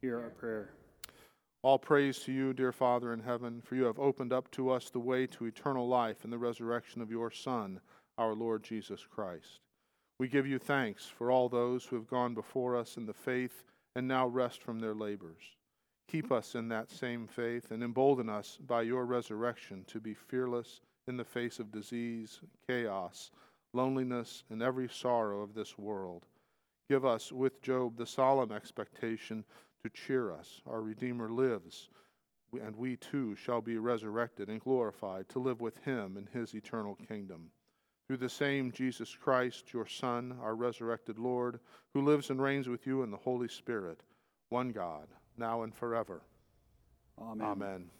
hear 0.00 0.20
our 0.20 0.30
prayer. 0.30 0.72
All 1.62 1.78
praise 1.78 2.20
to 2.20 2.32
you, 2.32 2.54
dear 2.54 2.72
Father 2.72 3.12
in 3.12 3.20
heaven, 3.20 3.60
for 3.60 3.74
you 3.74 3.84
have 3.84 3.98
opened 3.98 4.32
up 4.32 4.50
to 4.52 4.70
us 4.70 4.88
the 4.88 4.98
way 4.98 5.26
to 5.26 5.44
eternal 5.44 5.86
life 5.86 6.24
in 6.24 6.30
the 6.30 6.38
resurrection 6.38 7.02
of 7.02 7.10
your 7.10 7.30
Son, 7.30 7.80
our 8.16 8.34
Lord 8.34 8.62
Jesus 8.64 9.04
Christ. 9.04 9.60
We 10.18 10.26
give 10.26 10.46
you 10.46 10.58
thanks 10.58 11.04
for 11.04 11.30
all 11.30 11.50
those 11.50 11.84
who 11.84 11.96
have 11.96 12.08
gone 12.08 12.32
before 12.32 12.76
us 12.76 12.96
in 12.96 13.04
the 13.04 13.12
faith 13.12 13.62
and 13.94 14.08
now 14.08 14.26
rest 14.26 14.62
from 14.62 14.80
their 14.80 14.94
labors. 14.94 15.42
Keep 16.08 16.32
us 16.32 16.54
in 16.54 16.68
that 16.68 16.90
same 16.90 17.26
faith 17.26 17.70
and 17.70 17.82
embolden 17.82 18.30
us 18.30 18.58
by 18.66 18.80
your 18.80 19.04
resurrection 19.04 19.84
to 19.88 20.00
be 20.00 20.14
fearless 20.14 20.80
in 21.08 21.18
the 21.18 21.24
face 21.24 21.58
of 21.58 21.70
disease, 21.70 22.40
chaos, 22.66 23.32
loneliness, 23.74 24.44
and 24.48 24.62
every 24.62 24.88
sorrow 24.88 25.42
of 25.42 25.52
this 25.52 25.76
world. 25.76 26.24
Give 26.88 27.04
us, 27.04 27.30
with 27.30 27.60
Job, 27.60 27.98
the 27.98 28.06
solemn 28.06 28.50
expectation 28.50 29.44
to 29.82 29.90
cheer 29.90 30.32
us. 30.32 30.60
Our 30.66 30.82
Redeemer 30.82 31.30
lives, 31.30 31.88
and 32.52 32.76
we 32.76 32.96
too 32.96 33.34
shall 33.36 33.60
be 33.60 33.78
resurrected 33.78 34.48
and 34.48 34.60
glorified 34.60 35.28
to 35.30 35.38
live 35.38 35.60
with 35.60 35.76
him 35.84 36.16
in 36.16 36.28
his 36.38 36.54
eternal 36.54 36.96
kingdom. 37.08 37.50
Through 38.06 38.18
the 38.18 38.28
same 38.28 38.72
Jesus 38.72 39.14
Christ, 39.14 39.72
your 39.72 39.86
Son, 39.86 40.36
our 40.42 40.56
resurrected 40.56 41.18
Lord, 41.18 41.60
who 41.94 42.02
lives 42.02 42.30
and 42.30 42.42
reigns 42.42 42.68
with 42.68 42.86
you 42.86 43.02
in 43.02 43.10
the 43.10 43.16
Holy 43.16 43.48
Spirit, 43.48 44.02
one 44.48 44.70
God, 44.70 45.06
now 45.36 45.62
and 45.62 45.74
forever. 45.74 46.22
Amen. 47.20 47.46
Amen. 47.46 47.90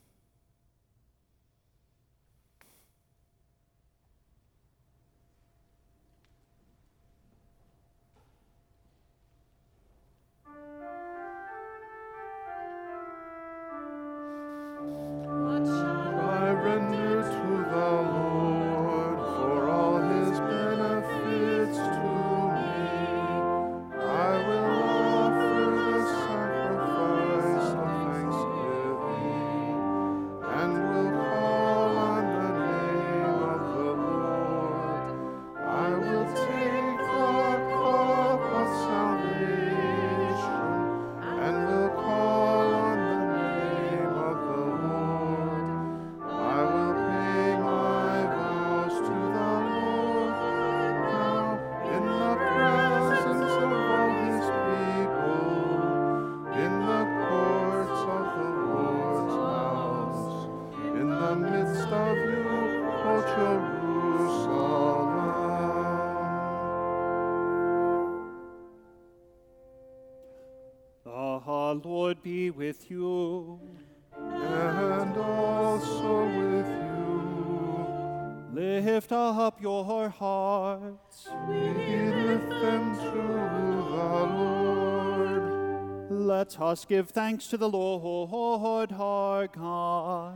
Us 86.61 86.85
give 86.85 87.09
thanks 87.09 87.47
to 87.49 87.57
the 87.57 87.69
Lord 87.69 88.93
our 88.93 89.47
God. 89.47 90.35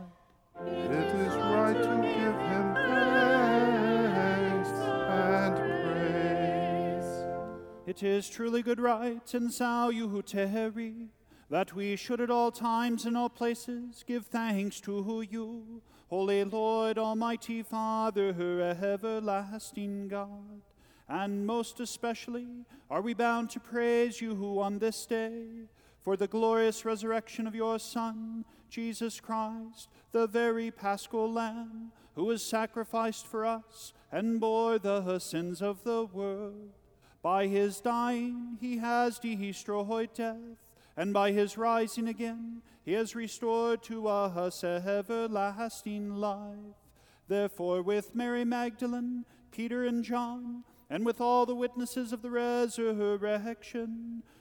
It 0.65 0.71
is 0.71 1.33
right 1.35 1.75
to 1.75 1.95
give 2.01 2.35
him 2.49 2.75
thanks 4.13 4.69
and 4.69 5.55
praise. 5.83 7.05
It 7.85 8.01
is 8.03 8.27
truly 8.27 8.63
good 8.63 8.79
right 8.79 9.33
and 9.33 9.53
salutary 9.53 11.09
that 11.49 11.75
we 11.75 11.95
should 11.95 12.21
at 12.21 12.31
all 12.31 12.51
times 12.51 13.05
and 13.05 13.15
all 13.15 13.29
places 13.29 14.03
give 14.07 14.25
thanks 14.25 14.79
to 14.81 15.03
who 15.03 15.21
you, 15.21 15.81
Holy 16.09 16.43
Lord, 16.43 16.97
Almighty 16.97 17.61
Father, 17.61 18.33
everlasting 18.81 20.07
God. 20.07 20.61
And 21.07 21.45
most 21.45 21.79
especially 21.79 22.65
are 22.89 23.01
we 23.01 23.13
bound 23.13 23.51
to 23.51 23.59
praise 23.59 24.21
you 24.21 24.33
who 24.33 24.59
on 24.59 24.79
this 24.79 25.05
day, 25.05 25.67
for 26.05 26.15
the 26.15 26.27
glorious 26.27 26.85
resurrection 26.85 27.47
of 27.47 27.55
your 27.55 27.79
Son, 27.79 28.45
Jesus 28.69 29.19
Christ, 29.19 29.89
the 30.11 30.27
very 30.27 30.69
paschal 30.69 31.29
Lamb, 31.29 31.91
who 32.13 32.25
was 32.25 32.43
sacrificed 32.43 33.25
for 33.25 33.43
us 33.43 33.91
and 34.11 34.39
bore 34.39 34.77
the 34.77 35.17
sins 35.17 35.63
of 35.63 35.83
the 35.83 36.05
world. 36.05 36.69
By 37.23 37.47
his 37.47 37.81
dying, 37.81 38.59
he 38.61 38.77
has 38.77 39.17
destroyed 39.17 40.13
death 40.13 40.37
and 40.95 41.11
by 41.11 41.31
his 41.31 41.57
rising 41.57 42.07
again, 42.07 42.61
he 42.83 42.93
has 42.93 43.15
restored 43.15 43.81
to 43.83 44.07
us 44.07 44.63
everlasting 44.63 46.11
life. 46.11 46.77
Therefore, 47.27 47.81
with 47.81 48.13
Mary 48.13 48.45
Magdalene, 48.45 49.25
Peter, 49.51 49.85
and 49.85 50.03
John, 50.03 50.63
and 50.87 51.03
with 51.03 51.19
all 51.19 51.47
the 51.47 51.55
witnesses 51.55 52.13
of 52.13 52.21
the 52.21 52.29
resurrection, 52.29 54.21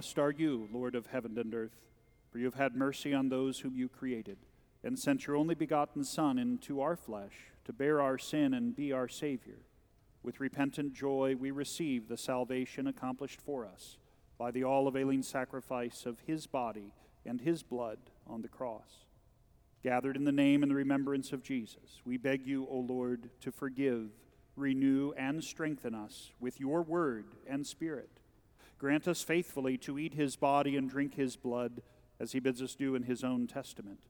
Blessed 0.00 0.18
are 0.18 0.30
you, 0.30 0.66
Lord 0.72 0.94
of 0.94 1.08
heaven 1.08 1.36
and 1.36 1.54
earth, 1.54 1.76
for 2.30 2.38
you 2.38 2.46
have 2.46 2.54
had 2.54 2.74
mercy 2.74 3.12
on 3.12 3.28
those 3.28 3.58
whom 3.58 3.76
you 3.76 3.86
created, 3.86 4.38
and 4.82 4.98
sent 4.98 5.26
your 5.26 5.36
only 5.36 5.54
begotten 5.54 6.04
Son 6.04 6.38
into 6.38 6.80
our 6.80 6.96
flesh 6.96 7.34
to 7.66 7.74
bear 7.74 8.00
our 8.00 8.16
sin 8.16 8.54
and 8.54 8.74
be 8.74 8.92
our 8.92 9.08
Savior. 9.08 9.58
With 10.22 10.40
repentant 10.40 10.94
joy, 10.94 11.36
we 11.38 11.50
receive 11.50 12.08
the 12.08 12.16
salvation 12.16 12.86
accomplished 12.86 13.42
for 13.42 13.66
us 13.66 13.98
by 14.38 14.50
the 14.50 14.64
all 14.64 14.88
availing 14.88 15.22
sacrifice 15.22 16.06
of 16.06 16.20
his 16.20 16.46
body 16.46 16.94
and 17.26 17.42
his 17.42 17.62
blood 17.62 17.98
on 18.26 18.40
the 18.40 18.48
cross. 18.48 19.04
Gathered 19.82 20.16
in 20.16 20.24
the 20.24 20.32
name 20.32 20.62
and 20.62 20.70
the 20.70 20.76
remembrance 20.76 21.30
of 21.30 21.42
Jesus, 21.42 22.00
we 22.06 22.16
beg 22.16 22.46
you, 22.46 22.66
O 22.70 22.78
Lord, 22.78 23.28
to 23.42 23.52
forgive, 23.52 24.12
renew, 24.56 25.12
and 25.18 25.44
strengthen 25.44 25.94
us 25.94 26.32
with 26.40 26.58
your 26.58 26.80
word 26.80 27.26
and 27.46 27.66
spirit 27.66 28.19
grant 28.80 29.06
us 29.06 29.22
faithfully 29.22 29.76
to 29.76 29.98
eat 29.98 30.14
his 30.14 30.36
body 30.36 30.74
and 30.74 30.88
drink 30.88 31.14
his 31.14 31.36
blood, 31.36 31.82
as 32.18 32.32
he 32.32 32.40
bids 32.40 32.62
us 32.62 32.74
do 32.74 32.94
in 32.94 33.02
his 33.02 33.22
own 33.22 33.46
testament. 33.46 34.00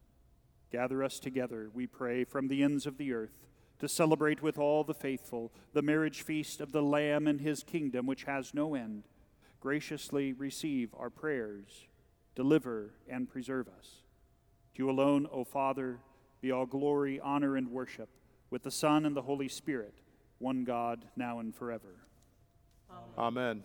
Gather 0.70 1.02
us 1.02 1.18
together, 1.18 1.68
we 1.74 1.88
pray, 1.88 2.22
from 2.22 2.46
the 2.46 2.62
ends 2.62 2.86
of 2.86 2.96
the 2.96 3.12
earth 3.12 3.48
to 3.80 3.88
celebrate 3.88 4.42
with 4.42 4.58
all 4.58 4.84
the 4.84 4.94
faithful 4.94 5.50
the 5.72 5.82
marriage 5.82 6.22
feast 6.22 6.60
of 6.60 6.70
the 6.70 6.82
Lamb 6.82 7.26
and 7.26 7.40
his 7.40 7.64
kingdom, 7.64 8.06
which 8.06 8.24
has 8.24 8.54
no 8.54 8.74
end. 8.74 9.08
Graciously 9.58 10.32
receive 10.32 10.94
our 10.96 11.10
prayers, 11.10 11.86
deliver 12.36 12.94
and 13.08 13.28
preserve 13.28 13.66
us. 13.68 14.02
To 14.74 14.84
you 14.84 14.90
alone, 14.90 15.26
O 15.32 15.44
Father, 15.44 15.98
be 16.40 16.52
all 16.52 16.66
glory, 16.66 17.18
honor, 17.18 17.56
and 17.56 17.70
worship, 17.70 18.08
with 18.50 18.62
the 18.62 18.70
Son 18.70 19.04
and 19.04 19.16
the 19.16 19.22
Holy 19.22 19.48
Spirit, 19.48 19.94
one 20.38 20.62
God, 20.64 21.06
now 21.16 21.40
and 21.40 21.54
forever. 21.54 22.06
Amen. 23.18 23.64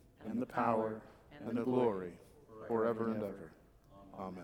and 0.29 0.41
the 0.41 0.45
power, 0.45 1.01
and 1.45 1.57
the 1.57 1.63
glory, 1.63 2.13
forever 2.67 3.11
and 3.11 3.23
ever. 3.23 3.51
Amen. 4.19 4.43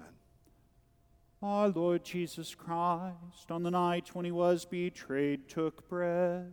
Our 1.42 1.70
Lord 1.70 2.04
Jesus 2.04 2.56
Christ, 2.56 3.52
on 3.52 3.64
the 3.64 3.72
night 3.72 4.16
when 4.16 4.26
he 4.26 4.32
was 4.32 4.66
betrayed, 4.66 5.48
took 5.48 5.88
bread, 5.88 6.52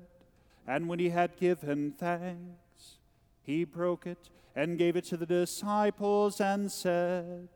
and 0.66 0.88
when 0.88 0.98
he 0.98 1.08
had 1.08 1.36
given 1.36 1.92
thanks, 1.92 2.98
he 3.42 3.64
broke 3.64 4.06
it 4.06 4.28
and 4.54 4.78
gave 4.78 4.96
it 4.96 5.04
to 5.04 5.16
the 5.16 5.26
disciples 5.26 6.40
and 6.40 6.70
said, 6.70 7.48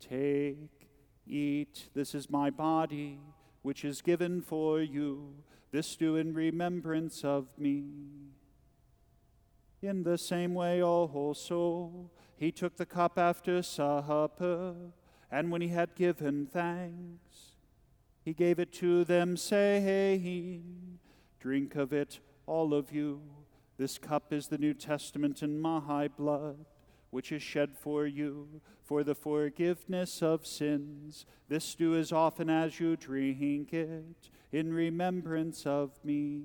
Take, 0.00 0.88
eat, 1.26 1.88
this 1.94 2.14
is 2.14 2.28
my 2.28 2.50
body, 2.50 3.20
which 3.62 3.84
is 3.84 4.02
given 4.02 4.42
for 4.42 4.80
you. 4.80 5.34
This 5.72 5.96
do 5.96 6.16
in 6.16 6.34
remembrance 6.34 7.24
of 7.24 7.46
me. 7.58 7.84
In 9.82 10.02
the 10.02 10.18
same 10.18 10.54
way, 10.54 10.82
also, 10.82 12.10
he 12.36 12.50
took 12.50 12.76
the 12.76 12.86
cup 12.86 13.18
after 13.18 13.62
supper, 13.62 14.74
and 15.30 15.50
when 15.50 15.60
he 15.60 15.68
had 15.68 15.94
given 15.94 16.46
thanks, 16.46 17.56
he 18.24 18.32
gave 18.32 18.58
it 18.58 18.72
to 18.74 19.04
them, 19.04 19.36
saying, 19.36 20.98
Drink 21.38 21.76
of 21.76 21.92
it, 21.92 22.20
all 22.46 22.74
of 22.74 22.92
you. 22.92 23.20
This 23.78 23.98
cup 23.98 24.32
is 24.32 24.48
the 24.48 24.58
New 24.58 24.74
Testament 24.74 25.42
in 25.42 25.60
my 25.60 26.08
blood, 26.08 26.64
which 27.10 27.30
is 27.30 27.42
shed 27.42 27.76
for 27.78 28.06
you 28.06 28.60
for 28.82 29.04
the 29.04 29.14
forgiveness 29.14 30.22
of 30.22 30.46
sins. 30.46 31.26
This 31.48 31.74
do 31.74 31.94
as 31.96 32.12
often 32.12 32.48
as 32.48 32.80
you 32.80 32.96
drink 32.96 33.72
it 33.72 34.30
in 34.52 34.72
remembrance 34.72 35.66
of 35.66 35.92
me. 36.04 36.44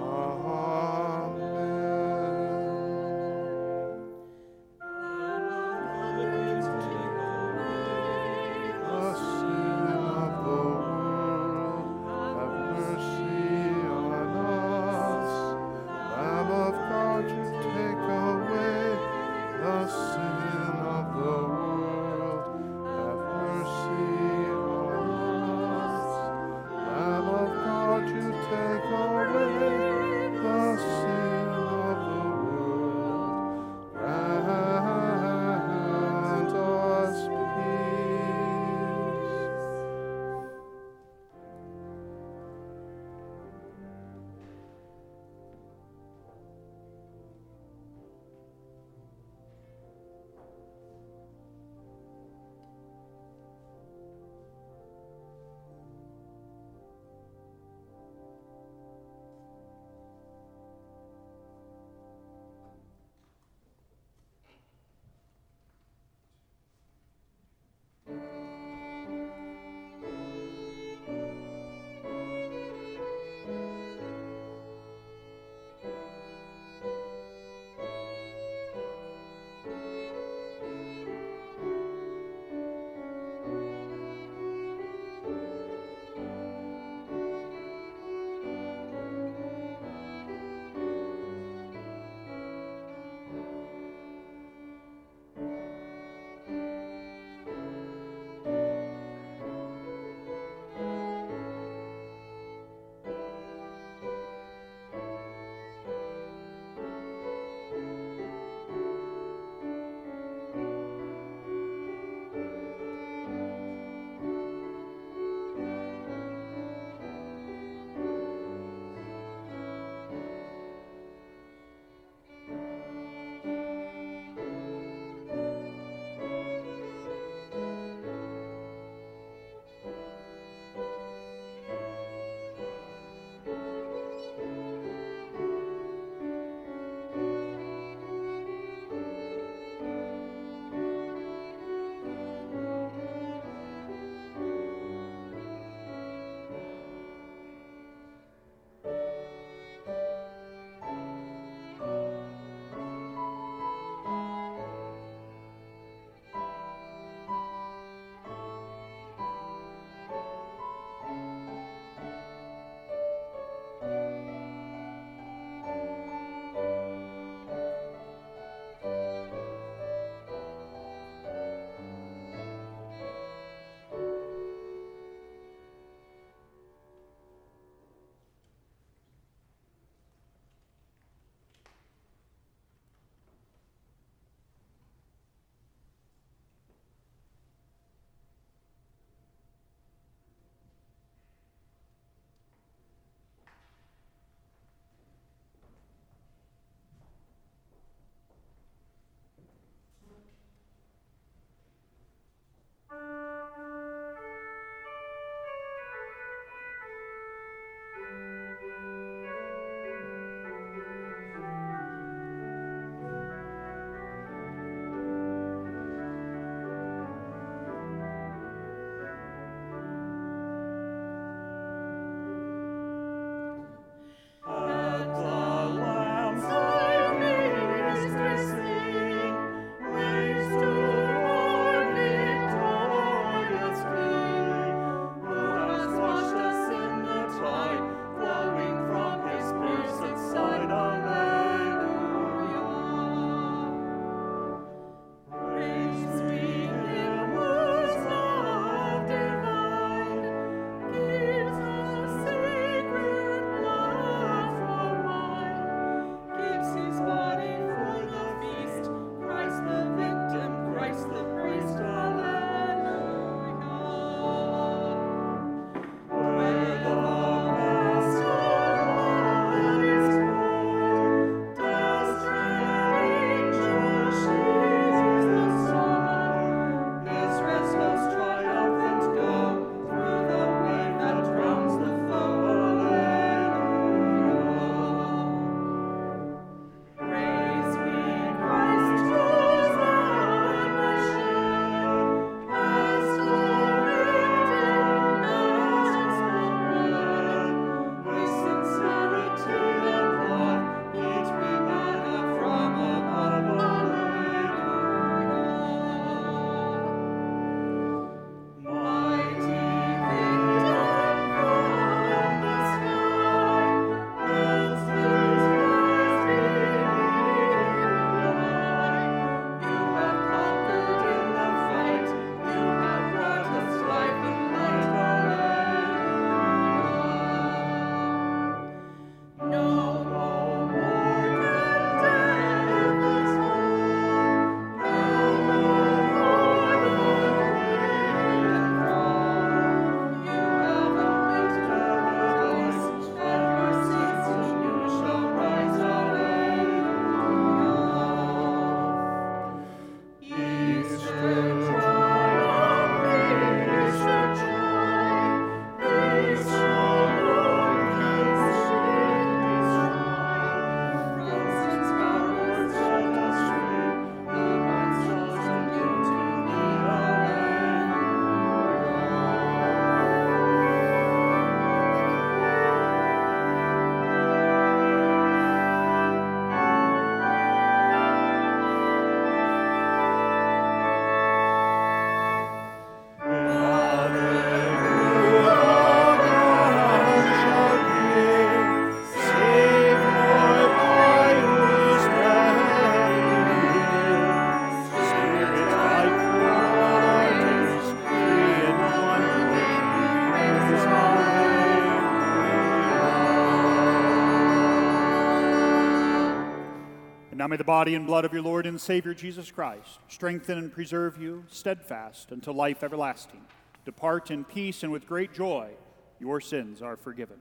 Now 407.41 407.47
may 407.47 407.57
the 407.57 407.63
body 407.63 407.95
and 407.95 408.05
blood 408.05 408.23
of 408.23 408.33
your 408.33 408.43
Lord 408.43 408.67
and 408.67 408.79
Savior 408.79 409.15
Jesus 409.15 409.49
Christ 409.49 409.97
strengthen 410.07 410.59
and 410.59 410.71
preserve 410.71 411.19
you 411.19 411.43
steadfast 411.49 412.31
until 412.31 412.53
life 412.53 412.83
everlasting. 412.83 413.41
Depart 413.83 414.29
in 414.29 414.43
peace 414.43 414.83
and 414.83 414.91
with 414.91 415.07
great 415.07 415.33
joy. 415.33 415.71
Your 416.19 416.39
sins 416.39 416.83
are 416.83 416.95
forgiven. 416.95 417.37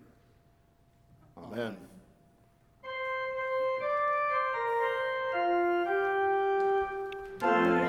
Amen. 1.37 1.77
Lord 7.43 7.80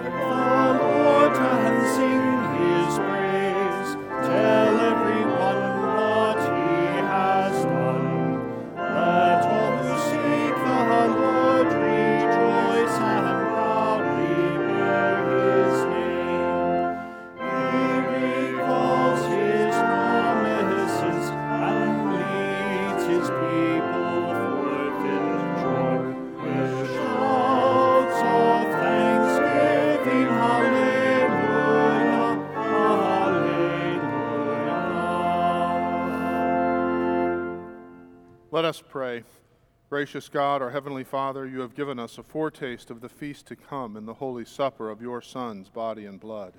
Gracious 39.92 40.30
God, 40.30 40.62
our 40.62 40.70
Heavenly 40.70 41.04
Father, 41.04 41.46
you 41.46 41.60
have 41.60 41.76
given 41.76 42.00
us 42.00 42.18
a 42.18 42.24
foretaste 42.24 42.90
of 42.90 43.02
the 43.02 43.10
feast 43.10 43.46
to 43.48 43.58
come 43.58 43.98
in 43.98 44.06
the 44.06 44.14
holy 44.14 44.46
supper 44.46 44.90
of 44.90 45.02
your 45.02 45.22
Son's 45.22 45.68
body 45.68 46.06
and 46.06 46.18
blood. 46.18 46.54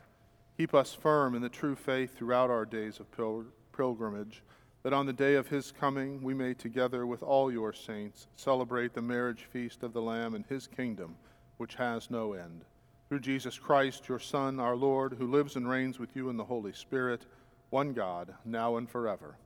Keep 0.59 0.75
us 0.75 0.93
firm 0.93 1.35
in 1.35 1.41
the 1.41 1.49
true 1.49 1.75
faith 1.75 2.15
throughout 2.15 2.51
our 2.51 2.67
days 2.67 3.01
of 3.01 3.11
pil- 3.11 3.47
pilgrimage, 3.75 4.43
that 4.83 4.93
on 4.93 5.07
the 5.07 5.15
day 5.15 5.35
of 5.35 5.49
his 5.49 5.73
coming 5.73 6.23
we 6.23 6.35
may, 6.35 6.53
together 6.53 7.07
with 7.07 7.23
all 7.23 7.51
your 7.51 7.73
saints, 7.73 8.27
celebrate 8.37 8.93
the 8.93 9.01
marriage 9.01 9.47
feast 9.51 9.83
of 9.83 9.95
the 9.95 10.03
Lamb 10.03 10.35
and 10.35 10.45
his 10.51 10.67
kingdom, 10.67 11.17
which 11.57 11.77
has 11.77 12.11
no 12.11 12.35
end. 12.35 12.67
Through 13.09 13.21
Jesus 13.21 13.59
Christ, 13.59 14.11
your 14.11 14.19
Son, 14.19 14.61
our 14.61 14.77
Lord, 14.77 15.15
who 15.19 15.27
lives 15.27 15.57
and 15.57 15.67
reigns 15.67 15.99
with 15.99 16.15
you 16.15 16.29
in 16.29 16.37
the 16.37 16.45
Holy 16.45 16.75
Spirit, 16.75 17.25
one 17.71 17.95
God, 17.95 18.35
now 18.45 18.77
and 18.77 18.91
forever. 18.91 19.37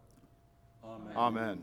Amen. 0.84 1.16
Amen. 1.16 1.62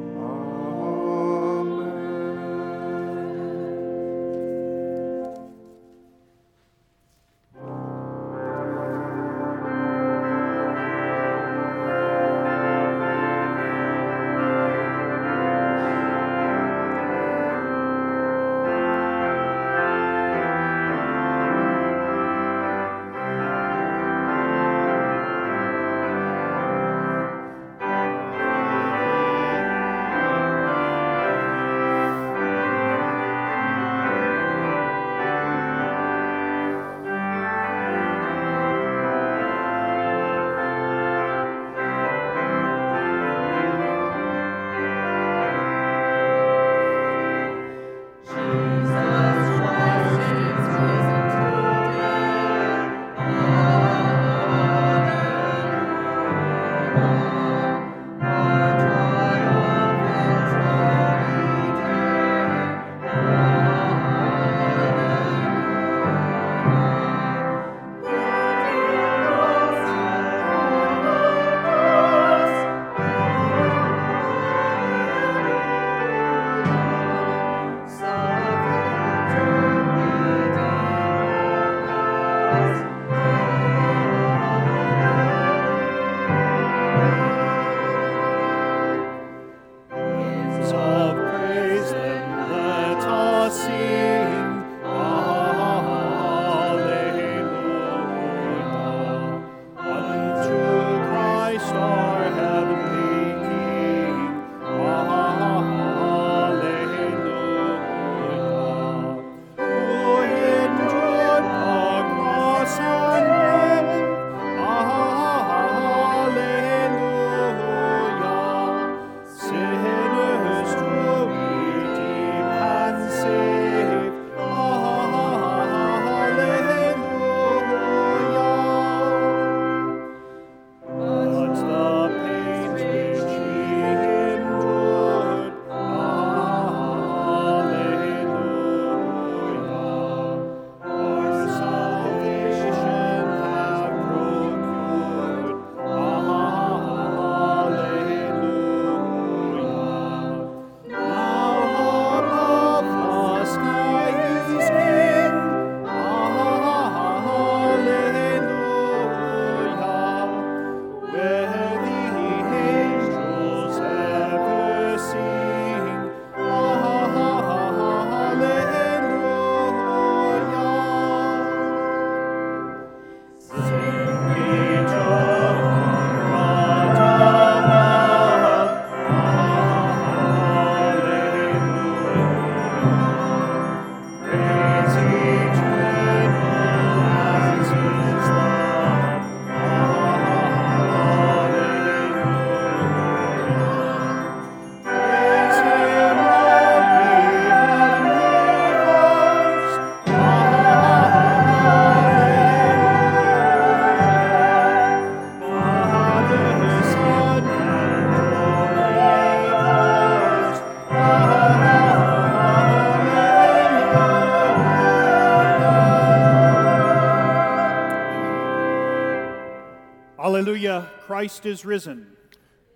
Christ 221.21 221.45
is 221.45 221.65
risen. 221.65 222.07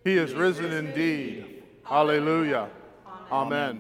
He 0.04 0.18
is 0.18 0.36
risen 0.36 0.72
indeed. 0.72 1.64
Alleluia. 1.90 2.70
Amen. 3.32 3.75